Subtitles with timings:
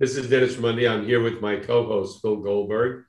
[0.00, 0.90] This is Dennis Raimondi.
[0.90, 3.04] I'm here with my co host, Phil Goldberg.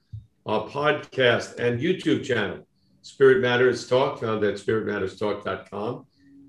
[0.45, 2.67] Our podcast and YouTube channel,
[3.01, 6.05] Spirit Matters Talk, found at spiritmatterstalk.com.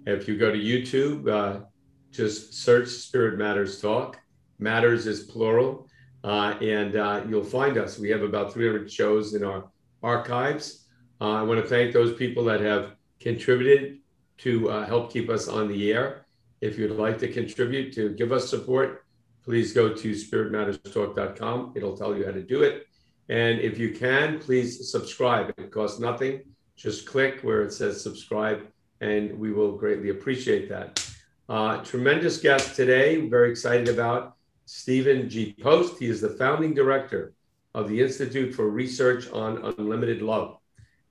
[0.06, 1.64] If you go to YouTube, uh,
[2.12, 4.20] just search Spirit Matters Talk.
[4.58, 5.88] Matters is plural,
[6.22, 7.98] uh, and uh, you'll find us.
[7.98, 9.70] We have about 300 shows in our
[10.02, 10.84] archives.
[11.18, 14.00] Uh, I want to thank those people that have contributed
[14.38, 16.26] to uh, help keep us on the air.
[16.60, 19.05] If you'd like to contribute to give us support,
[19.46, 21.72] please go to spiritmatterstalk.com.
[21.76, 22.86] It'll tell you how to do it.
[23.28, 25.54] And if you can, please subscribe.
[25.56, 26.42] It costs nothing.
[26.74, 28.66] Just click where it says subscribe,
[29.00, 31.08] and we will greatly appreciate that.
[31.48, 33.28] Uh, tremendous guest today.
[33.28, 34.36] Very excited about
[34.66, 35.54] Stephen G.
[35.62, 35.98] Post.
[36.00, 37.32] He is the founding director
[37.72, 40.58] of the Institute for Research on Unlimited Love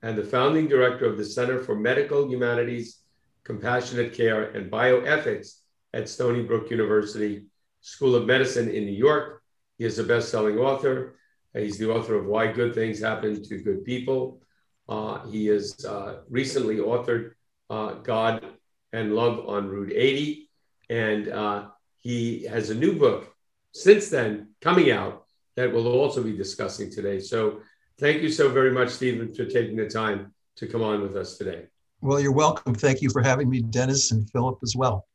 [0.02, 2.98] and the founding director of the Center for Medical Humanities,
[3.44, 5.60] Compassionate Care, and Bioethics
[5.94, 7.46] at Stony Brook University
[7.86, 9.42] School of Medicine in New York.
[9.78, 11.20] He is a best selling author.
[11.54, 14.42] He's the author of Why Good Things Happen to Good People.
[14.88, 17.34] Uh, he has uh, recently authored
[17.70, 18.44] uh, God
[18.92, 20.50] and Love on Route 80.
[20.90, 23.32] And uh, he has a new book
[23.72, 27.20] since then coming out that we'll also be discussing today.
[27.20, 27.60] So
[28.00, 31.38] thank you so very much, Stephen, for taking the time to come on with us
[31.38, 31.66] today.
[32.00, 32.74] Well, you're welcome.
[32.74, 35.06] Thank you for having me, Dennis and Philip as well.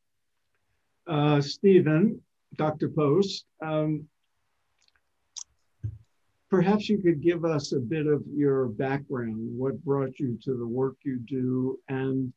[1.06, 2.22] Uh, Stephen,
[2.56, 2.88] Dr.
[2.88, 4.06] Post, um,
[6.50, 10.66] perhaps you could give us a bit of your background, what brought you to the
[10.66, 12.32] work you do, and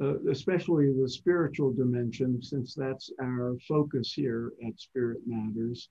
[0.00, 5.88] uh, especially the spiritual dimension, since that's our focus here at Spirit Matters.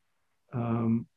[0.53, 1.07] Um,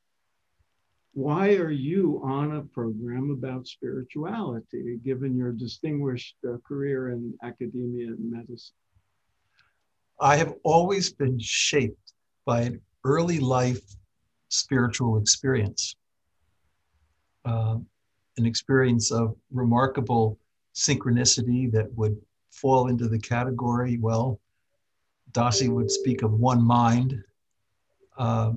[1.13, 8.07] why are you on a program about spirituality, given your distinguished uh, career in academia
[8.07, 8.75] and medicine?
[10.21, 12.08] I have always been shaped
[12.49, 13.83] by an early life
[14.49, 15.97] spiritual experience,
[17.45, 17.77] uh,
[18.39, 20.39] an experience of remarkable
[20.75, 22.17] synchronicity that would
[22.51, 24.41] fall into the category, well,
[25.33, 27.23] Dossey would speak of one mind.
[28.17, 28.53] Uh,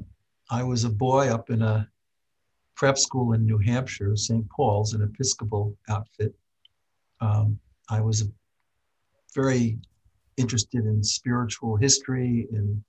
[0.49, 1.85] I was a boy up in a
[2.75, 4.49] prep school in New Hampshire, St.
[4.51, 6.33] Paul's, an Episcopal outfit.
[7.19, 8.23] Um, I was
[9.35, 9.79] very
[10.37, 12.81] interested in spiritual history and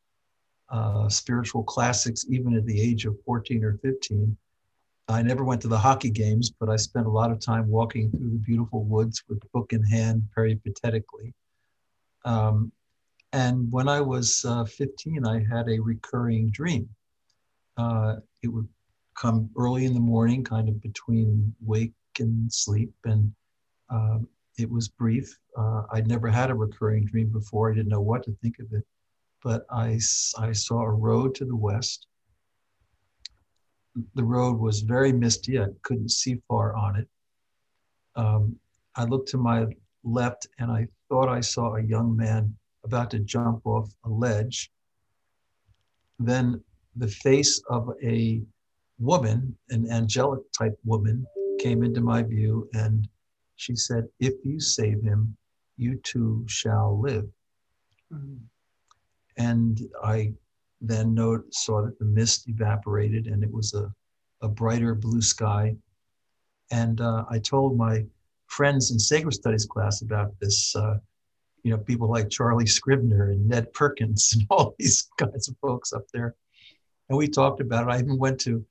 [0.73, 4.37] uh, spiritual classics, even at the age of 14 or 15.
[5.09, 8.11] I never went to the hockey games, but I spent a lot of time walking
[8.11, 11.35] through the beautiful woods with book in hand, peripatetically.
[12.25, 12.73] Um,
[13.33, 16.89] and when I was uh, 15, I had a recurring dream.
[17.77, 18.69] Uh, it would
[19.15, 23.33] come early in the morning, kind of between wake and sleep, and
[23.91, 24.19] uh,
[24.59, 25.39] it was brief.
[25.57, 27.71] Uh, I'd never had a recurring dream before.
[27.71, 28.85] I didn't know what to think of it,
[29.45, 29.99] but I,
[30.39, 32.07] I saw a road to the west
[34.15, 35.61] the road was very misty.
[35.61, 37.09] I couldn't see far on it.
[38.17, 38.57] Um,
[38.97, 39.67] I looked to my
[40.05, 42.55] left and I thought I saw a young man
[42.85, 44.71] about to jump off a ledge.
[46.19, 46.63] Then
[46.97, 48.43] the face of a
[48.99, 51.27] woman, an angelic type woman,
[51.59, 53.09] came into my view and
[53.57, 55.37] she said, If you save him,
[55.77, 57.29] you too shall live.
[58.13, 58.37] Mm-hmm.
[59.37, 60.33] And I
[60.81, 63.93] then note, saw that the mist evaporated and it was a,
[64.43, 65.77] a brighter blue sky.
[66.71, 68.05] And uh, I told my
[68.47, 70.99] friends in sacred studies class about this, uh,
[71.63, 75.93] you know, people like Charlie Scribner and Ned Perkins and all these kinds of folks
[75.93, 76.35] up there.
[77.09, 77.93] And we talked about it.
[77.93, 78.65] I even went to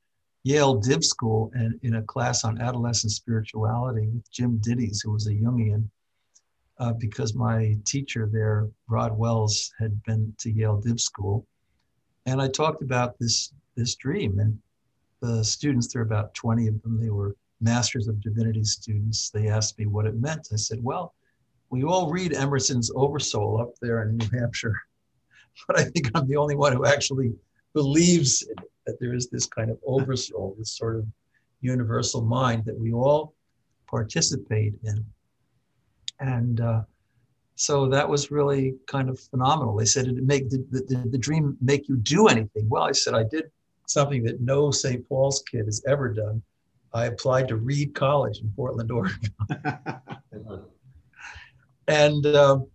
[0.44, 5.28] Yale Div School and in a class on adolescent spirituality with Jim Dittes, who was
[5.28, 5.88] a Jungian,
[6.82, 11.46] uh, because my teacher there, Rod Wells, had been to Yale Div School
[12.26, 14.58] and I talked about this this dream, and
[15.22, 17.00] the students there are about 20 of them.
[17.00, 19.30] They were Masters of Divinity students.
[19.30, 20.50] They asked me what it meant.
[20.52, 21.14] I said, "Well,
[21.70, 24.76] we all read Emerson's Oversoul up there in New Hampshire,
[25.68, 27.34] but I think I'm the only one who actually
[27.74, 28.46] believes
[28.86, 31.08] that there is this kind of oversoul, this sort of
[31.62, 33.34] universal mind that we all
[33.88, 35.06] participate in."
[36.22, 36.84] And uh,
[37.56, 39.76] so that was really kind of phenomenal.
[39.76, 42.70] They said, did, it make, the dream make you do anything?
[42.70, 43.52] Well, I said, I did
[43.88, 45.08] something that no St.
[45.10, 46.42] Paul's kid has ever done.
[46.94, 49.34] I applied to Reed College in Portland, Oregon.
[51.88, 52.68] and um,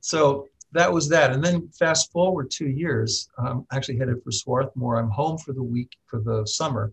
[0.00, 1.32] so that was that.
[1.32, 4.98] And then fast forward two years, I'm actually headed for Swarthmore.
[4.98, 6.92] I'm home for the week, for the summer.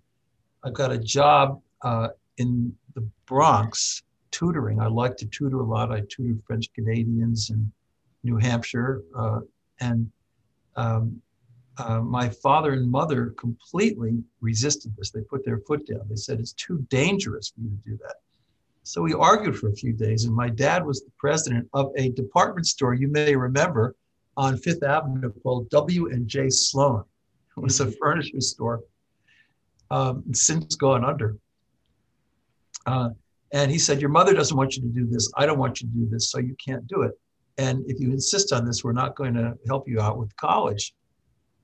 [0.63, 4.03] I've got a job uh, in the Bronx
[4.33, 4.81] tutoring.
[4.81, 5.91] I like to tutor a lot.
[5.91, 7.71] I tutored French Canadians in
[8.23, 9.39] New Hampshire, uh,
[9.79, 10.11] and
[10.75, 11.21] um,
[11.77, 15.11] uh, my father and mother completely resisted this.
[15.11, 16.01] They put their foot down.
[16.09, 18.15] They said it's too dangerous for you to do that.
[18.83, 22.09] So we argued for a few days, and my dad was the president of a
[22.09, 23.95] department store you may remember
[24.35, 27.03] on Fifth Avenue called W and J Sloane.
[27.55, 28.83] It was a furniture store,
[29.89, 31.37] um, since gone under.
[32.85, 33.11] Uh,
[33.53, 35.31] and he said, "Your mother doesn't want you to do this.
[35.37, 37.17] I don't want you to do this, so you can't do it.
[37.57, 40.93] And if you insist on this, we're not going to help you out with college."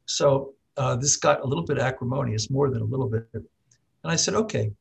[0.06, 3.27] So uh, this got a little bit acrimonious, more than a little bit.
[3.33, 3.44] And
[4.06, 4.71] I said, "Okay,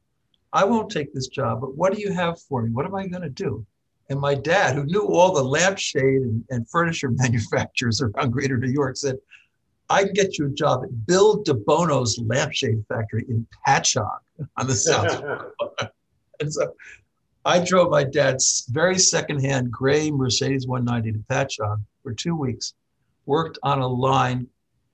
[0.52, 2.70] I won't take this job, but what do you have for me?
[2.70, 3.66] What am I going to do?
[4.10, 8.70] And my dad, who knew all the lampshade and, and furniture manufacturers around greater New
[8.70, 9.16] York, said,
[9.90, 14.20] I can get you a job at Bill DeBono's lampshade factory in Patchogue
[14.56, 15.22] on the South.
[16.40, 16.75] And so
[17.44, 22.75] I drove my dad's very secondhand gray Mercedes 190 to Patchogue for two weeks,
[23.26, 24.46] worked on a line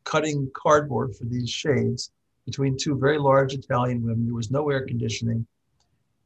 [0.05, 2.11] cutting cardboard for these shades
[2.45, 4.27] between two very large Italian women.
[4.27, 5.47] There was no air conditioning.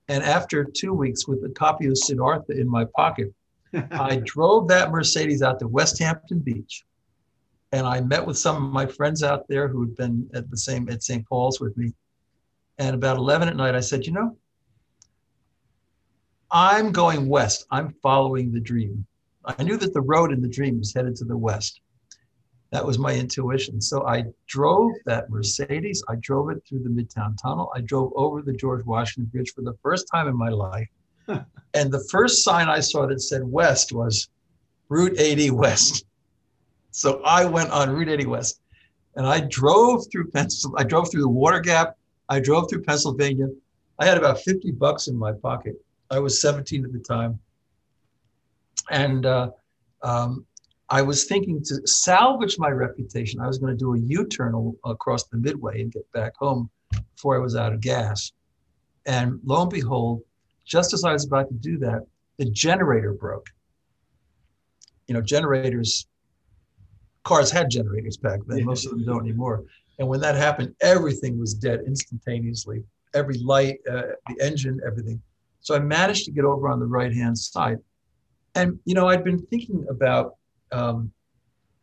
[0.09, 3.33] And after two weeks with a copy of Siddhartha in my pocket,
[3.91, 6.85] I drove that Mercedes out to Westhampton Beach.
[7.73, 10.57] And I met with some of my friends out there who had been at the
[10.57, 11.29] same at St.
[11.29, 11.93] Paul's with me.
[12.79, 14.37] And about 11 at night, I said, you know,
[16.51, 17.67] I'm going west.
[17.71, 19.07] I'm following the dream.
[19.45, 21.81] I knew that the road in the dream was headed to the west.
[22.71, 23.81] That was my intuition.
[23.81, 26.03] So I drove that Mercedes.
[26.09, 27.73] I drove it through the Midtown Tunnel.
[27.75, 30.89] I drove over the George Washington Bridge for the first time in my life.
[31.29, 34.29] and the first sign I saw that said West was
[34.89, 36.05] Route 80 West.
[36.91, 38.61] So I went on Route 80 West
[39.17, 40.75] and I drove through Pencil.
[40.77, 41.95] I drove through the Water Gap.
[42.29, 43.49] I drove through Pennsylvania.
[43.99, 45.75] I had about 50 bucks in my pocket.
[46.11, 47.39] I was 17 at the time.
[48.91, 49.51] And uh,
[50.03, 50.47] um,
[50.89, 54.75] I was thinking to salvage my reputation, I was going to do a U turn
[54.85, 56.71] across the Midway and get back home
[57.15, 58.33] before I was out of gas.
[59.05, 60.23] And lo and behold,
[60.65, 62.07] just as I was about to do that,
[62.39, 63.49] the generator broke.
[65.07, 66.07] You know, generators,
[67.25, 69.65] cars had generators back then, most of them don't anymore.
[69.99, 72.85] And when that happened, everything was dead instantaneously
[73.15, 75.21] every light, uh, the engine, everything.
[75.61, 77.79] So I managed to get over on the right hand side.
[78.55, 80.37] And, you know, I'd been thinking about
[80.73, 81.13] um,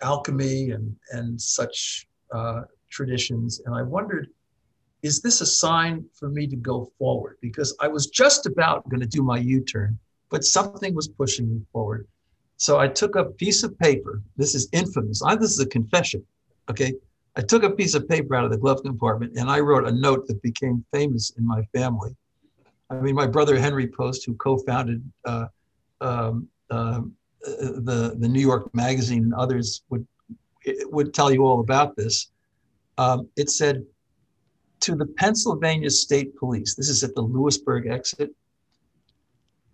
[0.01, 3.61] alchemy and, and such uh, traditions.
[3.65, 4.29] And I wondered,
[5.03, 7.37] is this a sign for me to go forward?
[7.41, 9.99] Because I was just about going to do my U turn,
[10.29, 12.07] but something was pushing me forward.
[12.57, 14.21] So I took a piece of paper.
[14.37, 15.21] This is infamous.
[15.21, 16.23] I, this is a confession.
[16.69, 16.93] Okay.
[17.35, 19.91] I took a piece of paper out of the glove compartment and I wrote a
[19.91, 22.15] note that became famous in my family.
[22.89, 25.47] I mean, my brother Henry Post, who co founded uh,
[26.01, 27.01] um, uh,
[27.45, 30.05] the the New York Magazine and others would
[30.85, 32.31] would tell you all about this.
[32.97, 33.85] Um, it said
[34.81, 36.75] to the Pennsylvania State Police.
[36.75, 38.31] This is at the Lewisburg exit.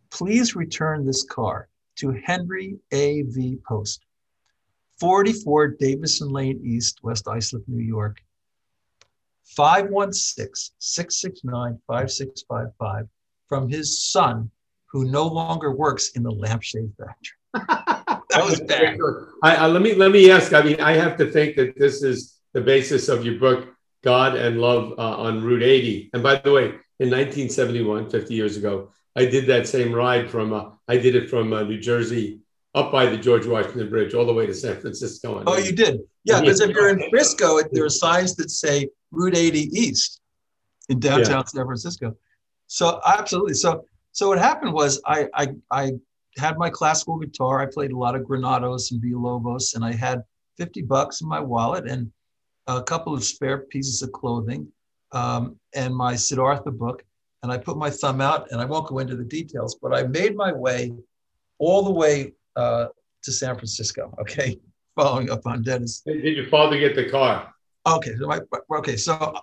[0.09, 3.23] Please return this car to Henry A.
[3.23, 3.57] V.
[3.67, 4.05] Post,
[4.99, 8.21] 44 Davison Lane East, West Islip, New York.
[9.45, 13.07] 516 669 5655
[13.47, 14.49] from his son,
[14.88, 17.38] who no longer works in the lampshade factory
[18.31, 18.97] that was bad.
[19.43, 20.53] I, I, let me let me ask.
[20.53, 23.67] I mean, I have to think that this is the basis of your book,
[24.03, 26.12] God and Love uh, on Route 80.
[26.13, 26.63] And by the way,
[27.00, 30.53] in 1971, 50 years ago, I did that same ride from.
[30.53, 32.39] Uh, I did it from uh, New Jersey
[32.74, 35.43] up by the George Washington Bridge all the way to San Francisco.
[35.45, 36.00] Oh, you did?
[36.24, 40.22] Yeah, because if you're in Frisco, there are signs that say Route 80 East
[40.89, 41.44] in downtown yeah.
[41.46, 42.15] San Francisco.
[42.68, 43.53] So absolutely.
[43.53, 45.91] So so what happened was I I I
[46.38, 47.60] had my classical guitar.
[47.60, 50.24] I played a lot of Granados and Villalobos, and I had
[50.58, 52.12] 50 bucks in my wallet and
[52.68, 54.68] a couple of spare pieces of clothing
[55.12, 57.03] um, and my Siddhartha book.
[57.44, 60.03] And I put my thumb out, and I won't go into the details, but I
[60.03, 60.94] made my way
[61.58, 62.88] all the way uh,
[63.24, 64.13] to San Francisco.
[64.22, 64.60] Okay,
[64.96, 66.01] following up on Dennis.
[66.06, 67.50] Did your father get the car?
[67.85, 68.39] Okay, so my,
[68.77, 69.35] okay, so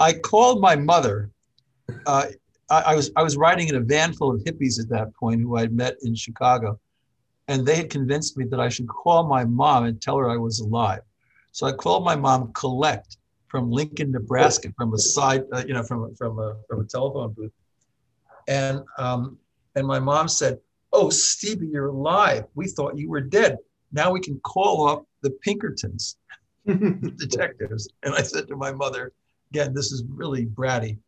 [0.00, 1.30] I called my mother.
[2.06, 2.26] Uh,
[2.70, 5.40] I, I, was I was riding in a van full of hippies at that point
[5.40, 6.80] who I'd met in Chicago,
[7.48, 10.36] and they had convinced me that I should call my mom and tell her I
[10.36, 11.02] was alive.
[11.52, 13.18] So I called my mom collect
[13.48, 17.32] from Lincoln, Nebraska, from a side, uh, you know, from from a from a telephone
[17.32, 17.52] booth,
[18.48, 19.38] and um,
[19.76, 20.58] and my mom said,
[20.92, 22.46] "Oh, Stevie, you're alive.
[22.54, 23.58] We thought you were dead.
[23.92, 26.16] Now we can call up the Pinkertons,
[27.16, 29.12] detectives." And I said to my mother,
[29.50, 30.98] again, this is really bratty.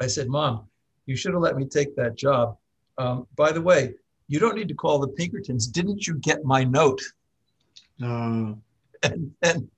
[0.00, 0.68] I said, Mom,
[1.06, 2.56] you should have let me take that job.
[2.98, 3.94] Um, by the way,
[4.28, 5.66] you don't need to call the Pinkertons.
[5.66, 7.00] Didn't you get my note?
[8.02, 8.52] Uh,
[9.02, 9.68] and, and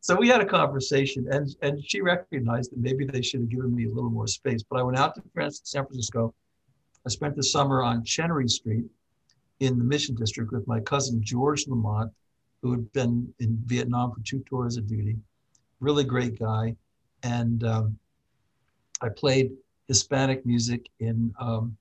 [0.00, 3.74] so we had a conversation, and, and she recognized that maybe they should have given
[3.74, 4.62] me a little more space.
[4.68, 6.34] But I went out to San Francisco.
[7.06, 8.84] I spent the summer on Chenery Street
[9.60, 12.12] in the Mission District with my cousin George Lamont,
[12.62, 15.16] who had been in Vietnam for two tours of duty.
[15.80, 16.76] Really great guy.
[17.22, 17.98] And um,
[19.00, 19.52] I played
[19.88, 21.76] Hispanic music in um,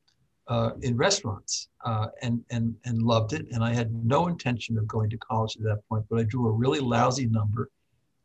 [0.47, 3.45] uh, in restaurants uh, and and and loved it.
[3.51, 6.47] And I had no intention of going to college at that point, but I drew
[6.47, 7.69] a really lousy number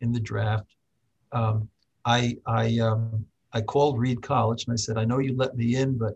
[0.01, 0.75] in the draft.
[1.33, 1.69] Um,
[2.05, 5.77] I I um, I called Reed College and I said, I know you let me
[5.77, 6.15] in, but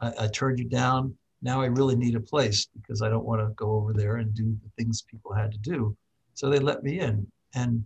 [0.00, 1.16] I, I turned you down.
[1.42, 4.34] Now I really need a place because I don't want to go over there and
[4.34, 5.96] do the things people had to do.
[6.34, 7.26] So they let me in.
[7.54, 7.84] And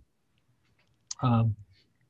[1.21, 1.55] um,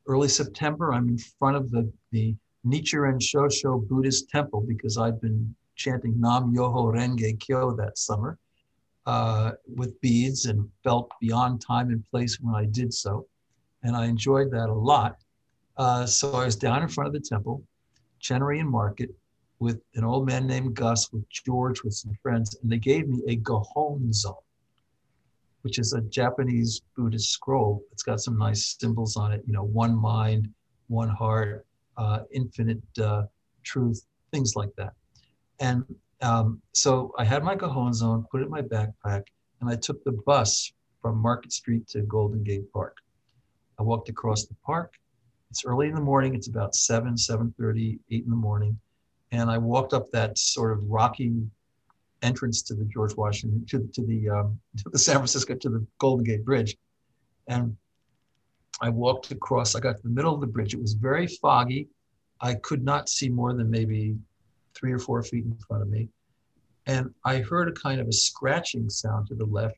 [0.08, 2.36] early September, I'm in front of the the
[2.66, 8.40] Nichiren Shoshu Buddhist temple because I'd been chanting Nam Myoho Renge Kyo that summer
[9.06, 13.28] uh, with beads and felt beyond time and place when I did so.
[13.84, 15.18] And I enjoyed that a lot.
[15.78, 17.62] Uh, so I was down in front of the temple,
[18.20, 19.12] Chenerian Market,
[19.60, 23.22] with an old man named Gus, with George, with some friends, and they gave me
[23.28, 24.36] a Gohonzon,
[25.62, 27.84] which is a Japanese Buddhist scroll.
[27.92, 30.50] It's got some nice symbols on it, you know, one mind,
[30.88, 31.66] one heart,
[31.98, 33.24] uh, infinite uh,
[33.64, 34.94] truth, things like that.
[35.60, 35.84] And
[36.22, 39.24] um, so I had my Gohonzon, put it in my backpack,
[39.62, 40.72] and I took the bus
[41.02, 42.98] from Market Street to Golden Gate Park.
[43.80, 44.94] I walked across the park.
[45.52, 46.34] It's early in the morning.
[46.36, 48.80] It's about 7, 7.30, 8 in the morning.
[49.32, 51.34] And I walked up that sort of rocky
[52.22, 55.86] entrance to the George Washington, to, to, the, um, to the San Francisco, to the
[56.00, 56.76] Golden Gate Bridge.
[57.48, 57.76] And
[58.82, 60.74] I walked across, I got to the middle of the bridge.
[60.74, 61.88] It was very foggy.
[62.42, 64.16] I could not see more than maybe
[64.74, 66.10] three or four feet in front of me.
[66.86, 69.78] And I heard a kind of a scratching sound to the left.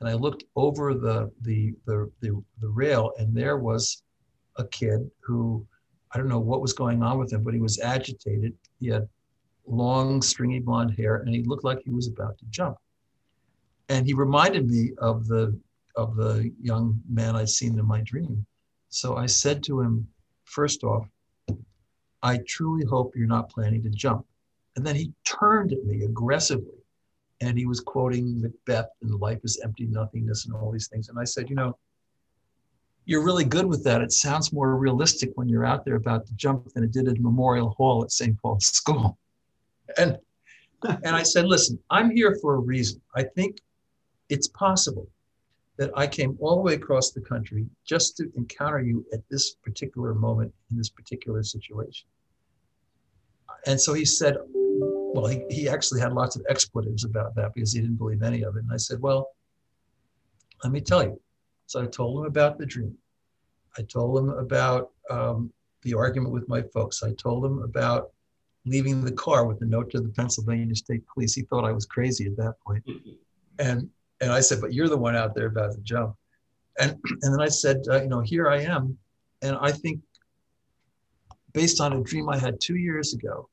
[0.00, 4.02] And I looked over the, the, the, the, the rail, and there was
[4.56, 5.66] a kid who,
[6.12, 8.56] I don't know what was going on with him, but he was agitated.
[8.80, 9.08] He had
[9.66, 12.76] long, stringy blonde hair, and he looked like he was about to jump.
[13.88, 15.58] And he reminded me of the
[15.96, 18.46] of the young man I'd seen in my dream.
[18.88, 20.06] So I said to him,
[20.44, 21.08] first off,
[22.22, 24.24] I truly hope you're not planning to jump.
[24.76, 26.78] And then he turned at me aggressively
[27.40, 31.08] and he was quoting Macbeth and life is empty nothingness and all these things.
[31.08, 31.76] And I said, you know,
[33.08, 34.02] you're really good with that.
[34.02, 37.18] It sounds more realistic when you're out there about to jump than it did at
[37.18, 38.40] Memorial Hall at St.
[38.40, 39.18] Paul's School.
[39.96, 40.18] And
[40.84, 43.00] and I said, listen, I'm here for a reason.
[43.16, 43.60] I think
[44.28, 45.08] it's possible
[45.78, 49.54] that I came all the way across the country just to encounter you at this
[49.54, 52.06] particular moment in this particular situation.
[53.66, 57.72] And so he said, well, he, he actually had lots of expletives about that because
[57.72, 58.64] he didn't believe any of it.
[58.64, 59.30] And I said, well,
[60.62, 61.18] let me tell you.
[61.68, 62.96] So I told him about the dream.
[63.76, 67.02] I told him about um, the argument with my folks.
[67.02, 68.10] I told him about
[68.64, 71.34] leaving the car with a note to the Pennsylvania State Police.
[71.34, 72.82] He thought I was crazy at that point.
[73.58, 73.90] And
[74.22, 76.16] and I said, but you're the one out there about to jump.
[76.80, 78.96] And, and then I said, uh, you know, here I am.
[79.42, 80.00] And I think
[81.52, 83.48] based on a dream I had two years ago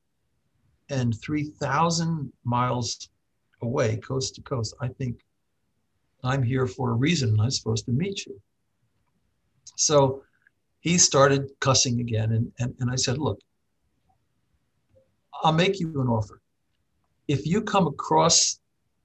[0.88, 3.10] and 3,000 miles
[3.60, 5.20] away, coast to coast, I think
[6.26, 8.40] I'm here for a reason and I'm supposed to meet you.
[9.76, 10.22] So
[10.80, 12.32] he started cussing again.
[12.32, 13.38] And, and, and I said, look,
[15.42, 16.40] I'll make you an offer.
[17.28, 18.60] If you come across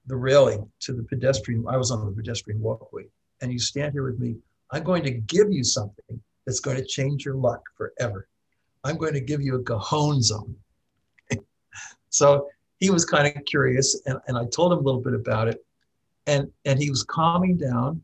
[0.06, 1.64] the railing to the pedestrian.
[1.68, 3.04] I was on the pedestrian walkway,
[3.40, 4.36] and you stand here with me.
[4.70, 8.26] I'm going to give you something that's going to change your luck forever.
[8.84, 10.54] I'm going to give you a Gohonzon.
[12.10, 12.48] so
[12.80, 15.64] he was kind of curious, and, and I told him a little bit about it,
[16.26, 18.02] and and he was calming down.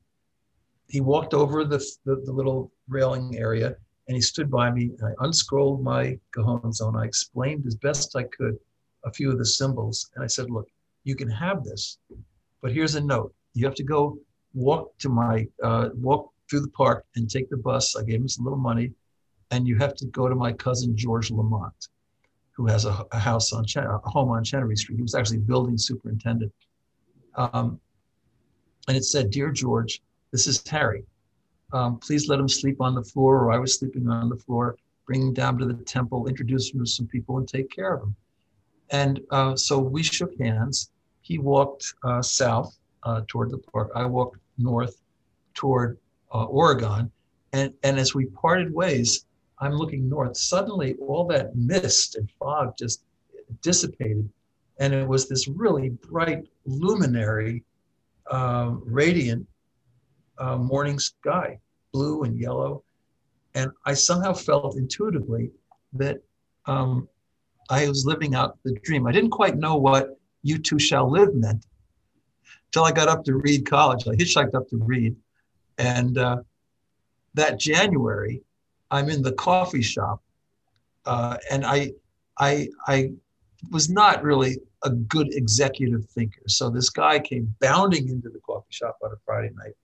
[0.88, 3.76] He walked over the, the, the little railing area,
[4.08, 4.92] and he stood by me.
[4.98, 6.98] And I unscrolled my Gohonzon.
[6.98, 8.58] I explained as best I could
[9.04, 10.68] a few of the symbols, and I said, "Look,
[11.04, 11.98] you can have this,
[12.62, 13.34] but here's a note.
[13.54, 14.18] You have to go
[14.54, 17.96] walk to my, uh, walk through the park and take the bus.
[17.96, 18.92] I gave him some little money.
[19.50, 21.88] And you have to go to my cousin, George Lamont,
[22.52, 24.96] who has a, a house on, Chen- a home on Chenery Street.
[24.96, 26.52] He was actually building superintendent.
[27.34, 27.80] Um,
[28.88, 30.02] and it said, Dear George,
[30.32, 31.04] this is Harry.
[31.72, 34.76] Um, please let him sleep on the floor, or I was sleeping on the floor.
[35.06, 38.02] Bring him down to the temple, introduce him to some people, and take care of
[38.02, 38.16] him.
[38.90, 40.90] And uh, so we shook hands.
[41.20, 43.90] He walked uh, south uh, toward the park.
[43.94, 45.02] I walked north
[45.52, 45.98] toward
[46.32, 47.10] uh, Oregon.
[47.52, 49.26] And, and as we parted ways,
[49.60, 50.36] I'm looking north.
[50.36, 53.02] Suddenly, all that mist and fog just
[53.60, 54.28] dissipated.
[54.78, 57.64] And it was this really bright, luminary,
[58.30, 59.46] um, radiant
[60.38, 61.58] uh, morning sky,
[61.92, 62.82] blue and yellow.
[63.54, 65.50] And I somehow felt intuitively
[65.94, 66.18] that
[66.66, 67.08] um,
[67.70, 69.06] I was living out the dream.
[69.06, 71.66] I didn't quite know what you too shall live meant
[72.66, 74.06] until I got up to Reed College.
[74.06, 75.16] I hitchhiked up to Reed.
[75.78, 76.38] And uh,
[77.34, 78.42] that January,
[78.90, 80.22] I'm in the coffee shop.
[81.04, 81.92] Uh, and I,
[82.38, 83.12] I, I
[83.70, 86.42] was not really a good executive thinker.
[86.46, 89.74] So this guy came bounding into the coffee shop on a Friday night.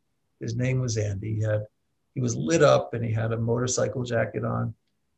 [0.40, 1.37] His name was Andy.
[1.37, 1.66] He had
[2.14, 4.75] he was lit up and he had a motorcycle jacket on.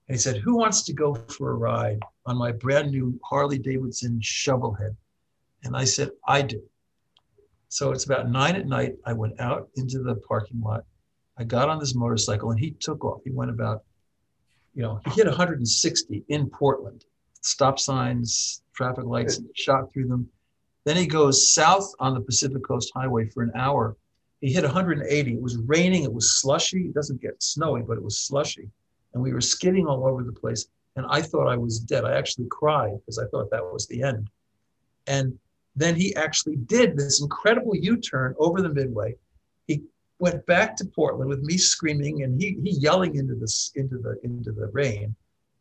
[0.08, 3.58] And he said, Who wants to go for a ride on my brand new Harley
[3.58, 4.96] Davidson Shovelhead?
[5.64, 6.62] And I said, I do.
[7.68, 8.94] So it's about nine at night.
[9.04, 10.84] I went out into the parking lot.
[11.36, 13.20] I got on this motorcycle and he took off.
[13.24, 13.84] He went about,
[14.74, 17.04] you know, he hit 160 in Portland,
[17.42, 20.28] stop signs, traffic lights, shot through them.
[20.84, 23.96] Then he goes south on the Pacific Coast Highway for an hour.
[24.40, 25.32] He hit 180.
[25.32, 26.04] It was raining.
[26.04, 26.86] It was slushy.
[26.86, 28.70] It doesn't get snowy, but it was slushy.
[29.14, 30.68] And we were skidding all over the place.
[30.94, 32.04] And I thought I was dead.
[32.04, 34.30] I actually cried because I thought that was the end.
[35.06, 35.38] And
[35.74, 39.14] then he actually did this incredible U-turn over the midway.
[39.66, 39.82] He
[40.18, 44.18] went back to Portland with me screaming and he, he yelling into this into the
[44.24, 45.14] into the rain.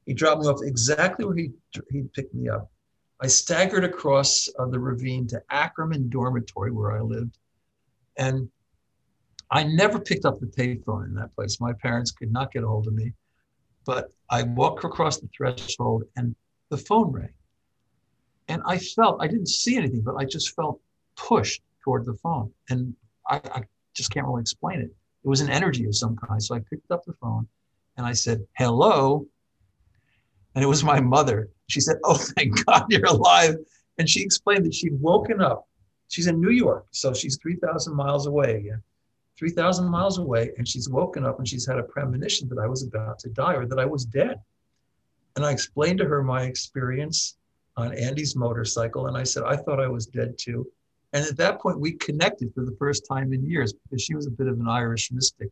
[0.05, 1.51] He dropped me off exactly where he
[1.89, 2.71] he picked me up.
[3.21, 7.37] I staggered across uh, the ravine to Ackerman Dormitory where I lived,
[8.17, 8.49] and
[9.51, 11.61] I never picked up the payphone in that place.
[11.61, 13.13] My parents could not get a hold of me,
[13.85, 16.35] but I walked across the threshold and
[16.69, 17.33] the phone rang.
[18.47, 20.79] And I felt, I didn't see anything, but I just felt
[21.15, 22.51] pushed toward the phone.
[22.69, 22.95] And
[23.29, 24.91] I, I just can't really explain it.
[25.23, 26.41] It was an energy of some kind.
[26.41, 27.47] So I picked up the phone
[27.97, 29.25] and I said, hello.
[30.55, 31.49] And it was my mother.
[31.67, 33.55] She said, oh, thank God you're alive.
[33.97, 35.67] And she explained that she'd woken up.
[36.07, 38.71] She's in New York, so she's 3,000 miles away.
[39.37, 42.83] 3,000 miles away, and she's woken up and she's had a premonition that I was
[42.83, 44.39] about to die or that I was dead.
[45.35, 47.35] And I explained to her my experience
[47.75, 50.65] on Andy's motorcycle, and I said, I thought I was dead too.
[51.11, 54.27] And at that point, we connected for the first time in years because she was
[54.27, 55.49] a bit of an Irish mystic.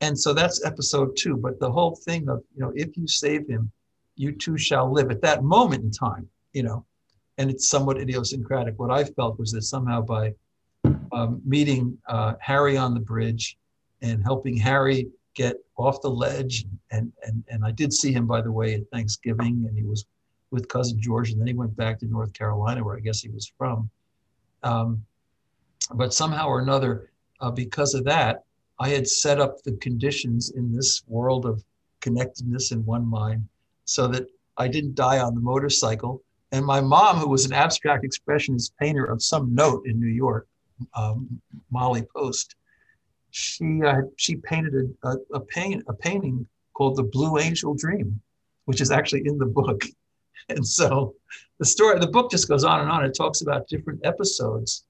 [0.00, 1.36] And so that's episode two.
[1.36, 3.70] But the whole thing of, you know, if you save him,
[4.16, 6.84] you too shall live at that moment in time, you know,
[7.38, 8.78] and it's somewhat idiosyncratic.
[8.78, 10.34] What I felt was that somehow by
[11.12, 13.56] um, meeting uh, Harry on the bridge
[14.02, 16.64] and helping Harry get off the ledge.
[16.90, 20.06] And, and, and I did see him, by the way, at Thanksgiving, and he was
[20.50, 23.28] with cousin George, and then he went back to North Carolina, where I guess he
[23.28, 23.90] was from.
[24.62, 25.04] Um,
[25.94, 28.44] but somehow or another, uh, because of that,
[28.78, 31.62] I had set up the conditions in this world of
[32.00, 33.46] connectedness in one mind
[33.86, 34.26] so that
[34.58, 36.22] I didn't die on the motorcycle.
[36.52, 40.46] And my mom, who was an abstract expressionist painter of some note in New York,
[40.94, 42.54] um, Molly Post,
[43.30, 48.20] she uh, she painted a, a, a, paint, a painting called the Blue Angel Dream,
[48.66, 49.82] which is actually in the book.
[50.48, 51.14] And so
[51.58, 53.04] the story, the book just goes on and on.
[53.04, 54.84] It talks about different episodes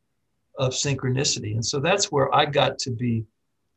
[0.59, 1.55] of synchronicity.
[1.55, 3.25] And so that's where I got to be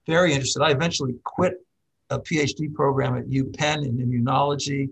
[0.05, 0.62] very interested.
[0.62, 1.53] I eventually quit
[2.10, 4.89] a PhD program at UPenn in immunology,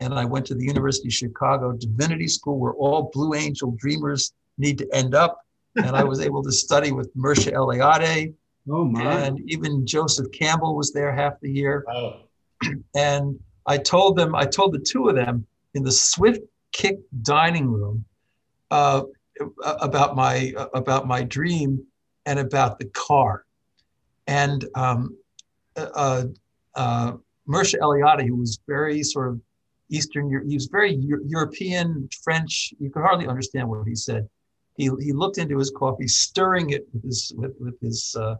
[0.00, 4.32] and I went to the University of Chicago Divinity School, where all Blue Angel dreamers
[4.58, 5.44] need to end up
[5.76, 8.34] and I was able to study with Mircea Eliade.
[8.68, 9.02] Oh my!
[9.02, 11.84] And even Joseph Campbell was there half the year.
[11.88, 12.20] Oh.
[12.94, 17.68] And I told them, I told the two of them in the Swift Kick dining
[17.68, 18.04] room
[18.70, 19.02] uh,
[19.62, 21.82] about my uh, about my dream
[22.26, 23.44] and about the car.
[24.26, 25.16] And um,
[25.76, 26.24] uh,
[26.74, 27.12] uh,
[27.48, 29.40] Mircea Eliade, who was very sort of
[29.90, 32.72] Eastern, he was very European, French.
[32.78, 34.28] You could hardly understand what he said
[34.80, 38.36] he, he looked into his coffee, stirring it with his with, with his uh,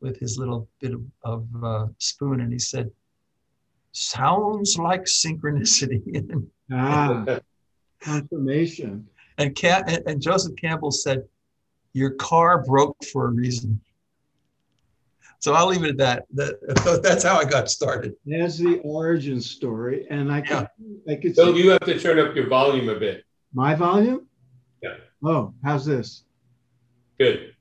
[0.00, 2.90] with his little bit of, of uh, spoon, and he said,
[3.92, 6.02] "Sounds like synchronicity."
[6.72, 7.38] ah,
[8.00, 9.06] confirmation.
[9.38, 11.24] And, Cam- and, and Joseph Campbell said,
[11.92, 13.80] "Your car broke for a reason."
[15.42, 16.26] So I'll leave it at that.
[16.34, 18.14] that that's how I got started.
[18.24, 20.68] That's the origin story, and I can.
[20.78, 21.12] yeah.
[21.12, 21.34] I could.
[21.34, 23.24] So you have to turn up your volume a bit.
[23.52, 24.28] My volume?
[24.82, 24.94] Yeah.
[25.24, 26.24] Oh, how's this?
[27.18, 27.54] Good.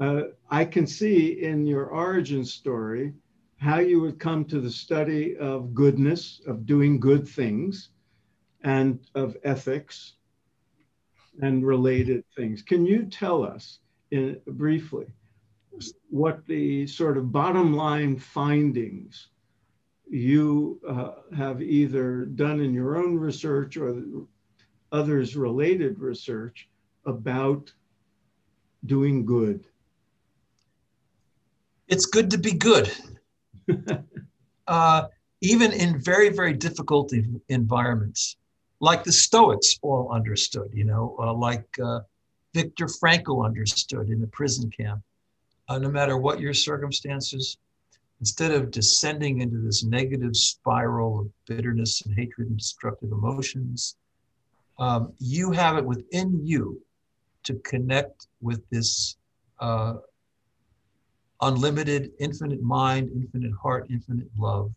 [0.00, 3.12] Uh, I can see in your origin story
[3.58, 7.90] how you would come to the study of goodness, of doing good things,
[8.64, 10.14] and of ethics
[11.42, 12.60] and related things.
[12.62, 13.78] Can you tell us
[14.10, 15.06] in, briefly
[16.08, 19.28] what the sort of bottom line findings
[20.08, 24.02] you uh, have either done in your own research or
[24.92, 26.68] others related research
[27.06, 27.72] about
[28.86, 29.64] doing good?
[31.88, 32.92] It's good to be good.
[34.66, 35.06] uh,
[35.40, 37.12] even in very, very difficult
[37.48, 38.36] environments,
[38.80, 42.00] like the Stoics all understood, you know, uh, like uh,
[42.54, 45.02] Viktor Frankl understood in a prison camp.
[45.70, 47.58] Uh, no matter what your circumstances,
[48.18, 53.94] instead of descending into this negative spiral of bitterness and hatred and destructive emotions,
[54.80, 56.82] um, you have it within you
[57.44, 59.16] to connect with this
[59.60, 59.94] uh,
[61.40, 64.72] unlimited, infinite mind, infinite heart, infinite love,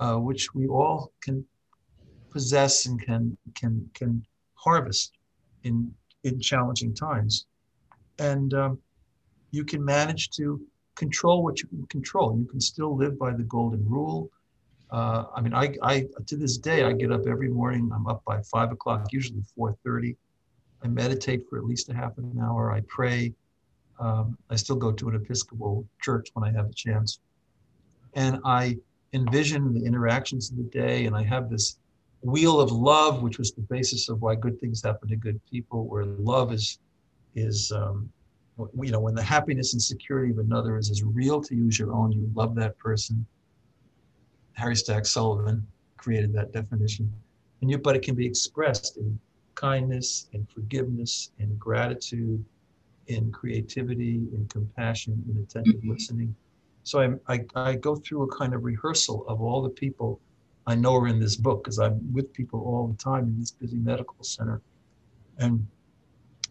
[0.00, 1.46] uh, which we all can
[2.28, 5.12] possess and can can can harvest
[5.62, 7.46] in in challenging times,
[8.18, 8.78] and um,
[9.52, 10.60] you can manage to
[10.96, 12.36] control what you can control.
[12.36, 14.30] You can still live by the golden rule.
[14.90, 17.90] Uh, I mean, I, I to this day I get up every morning.
[17.94, 20.16] I'm up by five o'clock, usually four thirty.
[20.82, 22.72] I meditate for at least a half an hour.
[22.72, 23.32] I pray.
[24.00, 27.20] Um, I still go to an Episcopal church when I have a chance,
[28.14, 28.76] and I
[29.12, 31.78] envision the interactions of the day, and I have this
[32.22, 35.86] wheel of love, which was the basis of why good things happen to good people,
[35.86, 36.78] where love is
[37.34, 38.10] is um,
[38.80, 41.78] you know when the happiness and security of another is as real to you as
[41.78, 43.24] your own, you love that person.
[44.54, 47.12] Harry Stack Sullivan created that definition,
[47.60, 49.18] and you but it can be expressed in
[49.54, 52.44] kindness, in forgiveness, in gratitude,
[53.06, 55.90] in creativity, in compassion, in attentive mm-hmm.
[55.90, 56.34] listening.
[56.84, 60.20] So I, I, I go through a kind of rehearsal of all the people
[60.66, 63.50] I know are in this book because I'm with people all the time in this
[63.50, 64.60] busy medical center,
[65.38, 65.66] and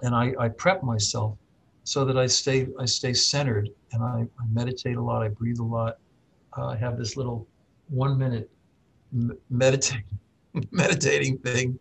[0.02, 1.38] and I, I prep myself
[1.84, 5.24] so that I stay I stay centered and I, I meditate a lot.
[5.24, 5.98] I breathe a lot.
[6.58, 7.48] Uh, I have this little
[7.90, 8.50] one minute
[9.14, 10.04] m- meditating
[10.72, 11.80] meditating thing.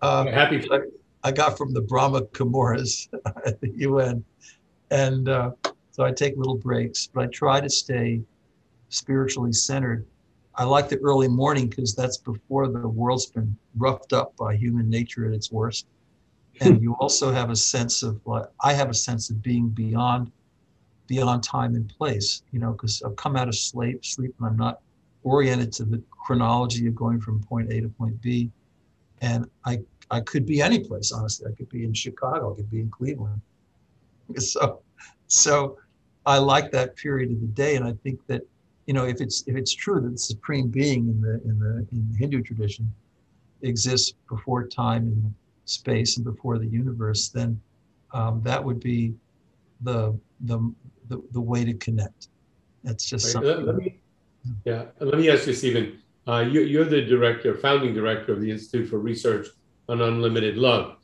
[0.00, 0.66] Uh, happy.
[0.70, 0.78] I,
[1.22, 3.08] I got from the Brahma Kumaris
[3.46, 4.24] at the UN,
[4.90, 5.50] and uh,
[5.90, 8.20] so I take little breaks, but I try to stay
[8.88, 10.06] spiritually centered
[10.56, 14.88] I like the early morning because that's before the world's been roughed up by human
[14.88, 15.86] nature at its worst.
[16.60, 20.30] And you also have a sense of like I have a sense of being beyond
[21.06, 24.56] beyond time and place, you know, because I've come out of sleep, sleep, and I'm
[24.56, 24.80] not
[25.22, 28.50] oriented to the chronology of going from point A to point B.
[29.20, 31.50] And I I could be any place, honestly.
[31.50, 33.40] I could be in Chicago, I could be in Cleveland.
[34.38, 34.80] So
[35.26, 35.76] so
[36.24, 37.76] I like that period of the day.
[37.76, 38.42] And I think that
[38.86, 41.86] you know, if it's if it's true that the supreme being in the in the
[41.92, 42.90] in the Hindu tradition
[43.62, 47.60] exists before time and space and before the universe, then
[48.12, 49.14] um, that would be
[49.82, 50.72] the, the
[51.08, 52.28] the the way to connect.
[52.82, 53.44] That's just right.
[53.44, 53.66] something.
[53.66, 53.98] Let, me,
[54.64, 55.98] yeah, let me ask you, Stephen.
[56.26, 59.48] Uh, you, you're the director, founding director of the Institute for Research
[59.88, 60.96] on Unlimited Love.